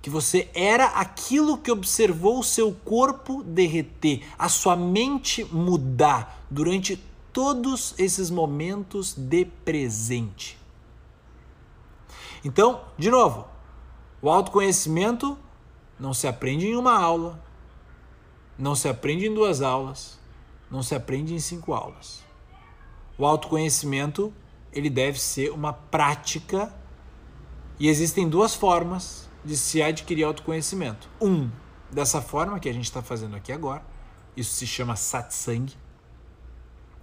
Que 0.00 0.10
você 0.10 0.48
era 0.54 0.86
aquilo 0.86 1.58
que 1.58 1.70
observou 1.70 2.38
o 2.38 2.44
seu 2.44 2.72
corpo 2.72 3.42
derreter, 3.42 4.24
a 4.38 4.48
sua 4.48 4.76
mente 4.76 5.44
mudar 5.44 6.44
durante 6.50 6.96
todos 7.32 7.94
esses 7.98 8.30
momentos 8.30 9.14
de 9.14 9.44
presente. 9.44 10.58
Então, 12.44 12.80
de 12.96 13.10
novo, 13.10 13.46
o 14.22 14.30
autoconhecimento 14.30 15.36
não 15.98 16.14
se 16.14 16.26
aprende 16.26 16.66
em 16.66 16.76
uma 16.76 16.96
aula, 16.98 17.42
não 18.58 18.74
se 18.74 18.88
aprende 18.88 19.26
em 19.26 19.34
duas 19.34 19.62
aulas, 19.62 20.18
não 20.70 20.82
se 20.82 20.94
aprende 20.94 21.34
em 21.34 21.38
cinco 21.38 21.72
aulas. 21.72 22.22
O 23.16 23.26
autoconhecimento 23.26 24.32
ele 24.72 24.90
deve 24.90 25.20
ser 25.20 25.50
uma 25.50 25.72
prática 25.72 26.74
e 27.78 27.88
existem 27.88 28.28
duas 28.28 28.54
formas 28.54 29.27
de 29.48 29.56
se 29.56 29.80
adquirir 29.80 30.24
autoconhecimento. 30.24 31.08
Um, 31.18 31.50
dessa 31.90 32.20
forma 32.20 32.60
que 32.60 32.68
a 32.68 32.72
gente 32.72 32.84
está 32.84 33.00
fazendo 33.00 33.34
aqui 33.34 33.50
agora, 33.50 33.82
isso 34.36 34.54
se 34.54 34.66
chama 34.66 34.94
satsang. 34.94 35.74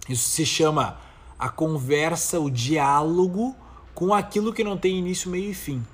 Isso 0.08 0.28
se 0.28 0.46
chama 0.46 1.00
a 1.36 1.48
conversa, 1.48 2.38
o 2.38 2.48
diálogo 2.48 3.56
com 3.92 4.14
aquilo 4.14 4.52
que 4.52 4.62
não 4.62 4.78
tem 4.78 4.96
início, 4.96 5.28
meio 5.28 5.50
e 5.50 5.54
fim. 5.54 5.84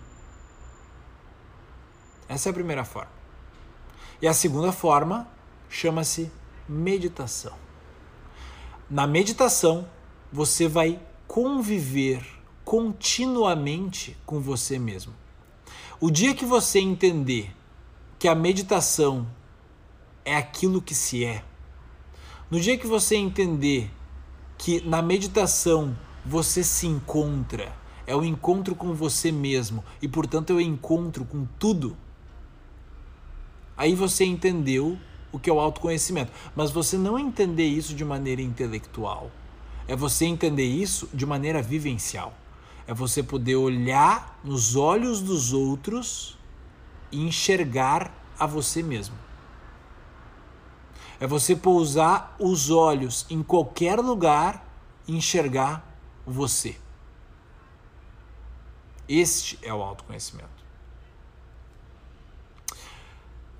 Essa 2.28 2.50
é 2.50 2.50
a 2.50 2.54
primeira 2.54 2.84
forma. 2.84 3.10
E 4.20 4.28
a 4.28 4.34
segunda 4.34 4.72
forma 4.72 5.26
chama-se 5.70 6.30
meditação. 6.68 7.54
Na 8.90 9.06
meditação, 9.06 9.88
você 10.30 10.68
vai 10.68 11.00
conviver 11.26 12.22
continuamente 12.62 14.18
com 14.26 14.38
você 14.38 14.78
mesmo. 14.78 15.21
O 16.04 16.10
dia 16.10 16.34
que 16.34 16.44
você 16.44 16.80
entender 16.80 17.54
que 18.18 18.26
a 18.26 18.34
meditação 18.34 19.24
é 20.24 20.34
aquilo 20.34 20.82
que 20.82 20.96
se 20.96 21.24
é, 21.24 21.44
no 22.50 22.58
dia 22.58 22.76
que 22.76 22.88
você 22.88 23.14
entender 23.14 23.88
que 24.58 24.80
na 24.80 25.00
meditação 25.00 25.96
você 26.26 26.64
se 26.64 26.88
encontra, 26.88 27.72
é 28.04 28.16
o 28.16 28.24
encontro 28.24 28.74
com 28.74 28.92
você 28.92 29.30
mesmo 29.30 29.84
e, 30.02 30.08
portanto, 30.08 30.52
é 30.52 30.56
o 30.56 30.60
encontro 30.60 31.24
com 31.24 31.46
tudo. 31.56 31.96
Aí 33.76 33.94
você 33.94 34.24
entendeu 34.24 34.98
o 35.30 35.38
que 35.38 35.48
é 35.48 35.52
o 35.52 35.60
autoconhecimento, 35.60 36.32
mas 36.56 36.72
você 36.72 36.98
não 36.98 37.16
entender 37.16 37.68
isso 37.68 37.94
de 37.94 38.04
maneira 38.04 38.42
intelectual. 38.42 39.30
É 39.86 39.94
você 39.94 40.24
entender 40.24 40.66
isso 40.66 41.08
de 41.14 41.24
maneira 41.24 41.62
vivencial. 41.62 42.41
É 42.86 42.92
você 42.94 43.22
poder 43.22 43.56
olhar 43.56 44.40
nos 44.42 44.76
olhos 44.76 45.20
dos 45.20 45.52
outros 45.52 46.36
e 47.10 47.20
enxergar 47.20 48.12
a 48.38 48.46
você 48.46 48.82
mesmo. 48.82 49.14
É 51.20 51.26
você 51.26 51.54
pousar 51.54 52.34
os 52.38 52.70
olhos 52.70 53.24
em 53.30 53.42
qualquer 53.42 54.00
lugar 54.00 54.66
e 55.06 55.16
enxergar 55.16 55.86
você. 56.26 56.76
Este 59.08 59.58
é 59.62 59.72
o 59.72 59.82
autoconhecimento. 59.82 60.50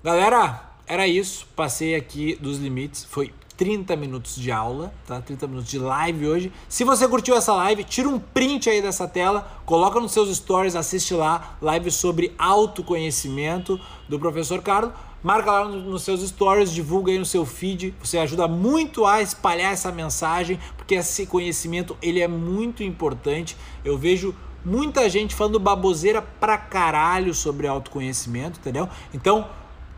Galera, 0.03 0.69
era 0.85 1.07
isso. 1.07 1.47
Passei 1.55 1.95
aqui 1.95 2.35
dos 2.35 2.57
limites. 2.57 3.05
Foi 3.05 3.33
30 3.57 3.95
minutos 3.95 4.35
de 4.35 4.51
aula, 4.51 4.93
tá? 5.05 5.21
30 5.21 5.47
minutos 5.47 5.69
de 5.69 5.79
live 5.79 6.27
hoje. 6.27 6.51
Se 6.67 6.83
você 6.83 7.07
curtiu 7.07 7.35
essa 7.35 7.53
live, 7.53 7.83
tira 7.83 8.09
um 8.09 8.19
print 8.19 8.69
aí 8.69 8.81
dessa 8.81 9.07
tela, 9.07 9.61
coloca 9.65 9.99
nos 9.99 10.11
seus 10.11 10.35
stories, 10.35 10.75
assiste 10.75 11.13
lá, 11.13 11.57
live 11.61 11.91
sobre 11.91 12.33
autoconhecimento 12.37 13.79
do 14.07 14.19
professor 14.19 14.61
Carlos. 14.61 14.93
Marca 15.21 15.51
lá 15.51 15.65
nos 15.69 16.03
seus 16.03 16.21
stories, 16.21 16.71
divulga 16.71 17.11
aí 17.11 17.17
no 17.17 17.25
seu 17.25 17.45
feed. 17.45 17.95
Você 18.03 18.17
ajuda 18.17 18.45
muito 18.47 19.05
a 19.05 19.21
espalhar 19.21 19.71
essa 19.71 19.89
mensagem, 19.91 20.59
porque 20.75 20.95
esse 20.95 21.25
conhecimento 21.25 21.95
ele 22.01 22.19
é 22.19 22.27
muito 22.27 22.83
importante. 22.83 23.55
Eu 23.85 23.97
vejo 23.97 24.35
muita 24.65 25.09
gente 25.09 25.33
falando 25.33 25.59
baboseira 25.59 26.21
pra 26.21 26.57
caralho 26.57 27.33
sobre 27.33 27.67
autoconhecimento, 27.67 28.59
entendeu? 28.59 28.89
Então, 29.13 29.47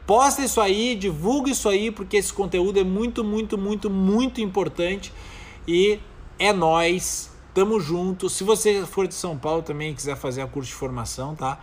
Posta 0.06 0.44
isso 0.44 0.62
aí, 0.62 0.96
divulga 0.96 1.50
isso 1.50 1.68
aí, 1.68 1.90
porque 1.90 2.18
esse 2.18 2.32
conteúdo 2.32 2.80
é 2.80 2.84
muito, 2.84 3.24
muito, 3.24 3.58
muito, 3.58 3.90
muito 3.90 4.40
importante. 4.40 5.12
E 5.68 6.00
é 6.38 6.54
nós, 6.54 7.32
tamo 7.54 7.80
junto. 7.80 8.30
Se 8.30 8.44
você 8.44 8.86
for 8.86 9.08
de 9.08 9.16
São 9.16 9.38
Paulo 9.38 9.64
também 9.64 9.92
e 9.92 9.96
quiser 9.96 10.16
fazer 10.16 10.42
a 10.42 10.48
curso 10.48 10.70
de 10.70 10.76
formação, 10.76 11.36
tá? 11.36 11.60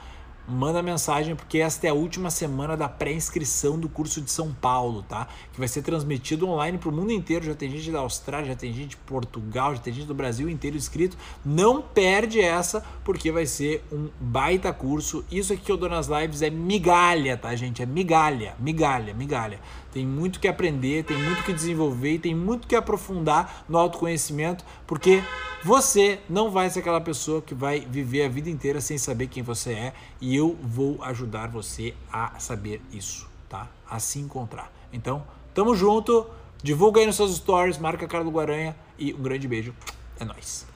Manda 0.46 0.82
mensagem 0.82 1.34
porque 1.34 1.58
esta 1.58 1.86
é 1.86 1.90
a 1.90 1.94
última 1.94 2.30
semana 2.30 2.76
da 2.76 2.88
pré-inscrição 2.88 3.78
do 3.78 3.88
curso 3.88 4.20
de 4.20 4.30
São 4.30 4.52
Paulo, 4.52 5.02
tá? 5.02 5.28
Que 5.52 5.58
vai 5.58 5.68
ser 5.68 5.82
transmitido 5.82 6.48
online 6.48 6.78
para 6.78 6.88
o 6.88 6.92
mundo 6.92 7.12
inteiro. 7.12 7.44
Já 7.44 7.54
tem 7.54 7.70
gente 7.70 7.90
da 7.90 8.00
Austrália, 8.00 8.48
já 8.48 8.56
tem 8.56 8.72
gente 8.72 8.90
de 8.90 8.96
Portugal, 8.98 9.74
já 9.74 9.80
tem 9.80 9.92
gente 9.92 10.06
do 10.06 10.14
Brasil 10.14 10.48
inteiro 10.48 10.76
inscrito. 10.76 11.16
Não 11.44 11.80
perde 11.80 12.40
essa 12.40 12.84
porque 13.04 13.30
vai 13.30 13.46
ser 13.46 13.84
um 13.92 14.08
baita 14.20 14.72
curso. 14.72 15.24
Isso 15.30 15.52
aqui 15.52 15.62
que 15.62 15.72
eu 15.72 15.76
dou 15.76 15.88
nas 15.88 16.08
lives 16.08 16.42
é 16.42 16.50
migalha, 16.50 17.36
tá, 17.36 17.54
gente? 17.54 17.82
É 17.82 17.86
migalha, 17.86 18.54
migalha, 18.58 19.14
migalha. 19.14 19.60
Tem 19.92 20.06
muito 20.06 20.40
que 20.40 20.48
aprender, 20.48 21.04
tem 21.04 21.18
muito 21.18 21.44
que 21.44 21.52
desenvolver, 21.52 22.18
tem 22.18 22.34
muito 22.34 22.66
que 22.66 22.74
aprofundar 22.74 23.64
no 23.68 23.76
autoconhecimento, 23.76 24.64
porque 24.86 25.22
você 25.62 26.18
não 26.28 26.50
vai 26.50 26.70
ser 26.70 26.80
aquela 26.80 27.00
pessoa 27.00 27.42
que 27.42 27.54
vai 27.54 27.80
viver 27.80 28.24
a 28.24 28.28
vida 28.28 28.48
inteira 28.48 28.80
sem 28.80 28.96
saber 28.96 29.26
quem 29.26 29.42
você 29.42 29.72
é, 29.72 29.92
e 30.18 30.34
eu 30.34 30.56
vou 30.62 31.02
ajudar 31.04 31.48
você 31.48 31.94
a 32.10 32.38
saber 32.40 32.80
isso, 32.90 33.28
tá? 33.50 33.68
A 33.88 33.98
se 34.00 34.18
encontrar. 34.18 34.72
Então, 34.90 35.22
tamo 35.52 35.74
junto, 35.74 36.26
divulga 36.62 37.00
aí 37.00 37.06
nos 37.06 37.16
seus 37.16 37.36
stories, 37.36 37.76
marca 37.76 38.06
a 38.06 38.08
cara 38.08 38.24
do 38.24 38.30
Guaranha 38.30 38.74
e 38.98 39.12
um 39.12 39.20
grande 39.20 39.46
beijo. 39.46 39.74
É 40.18 40.24
nóis. 40.24 40.71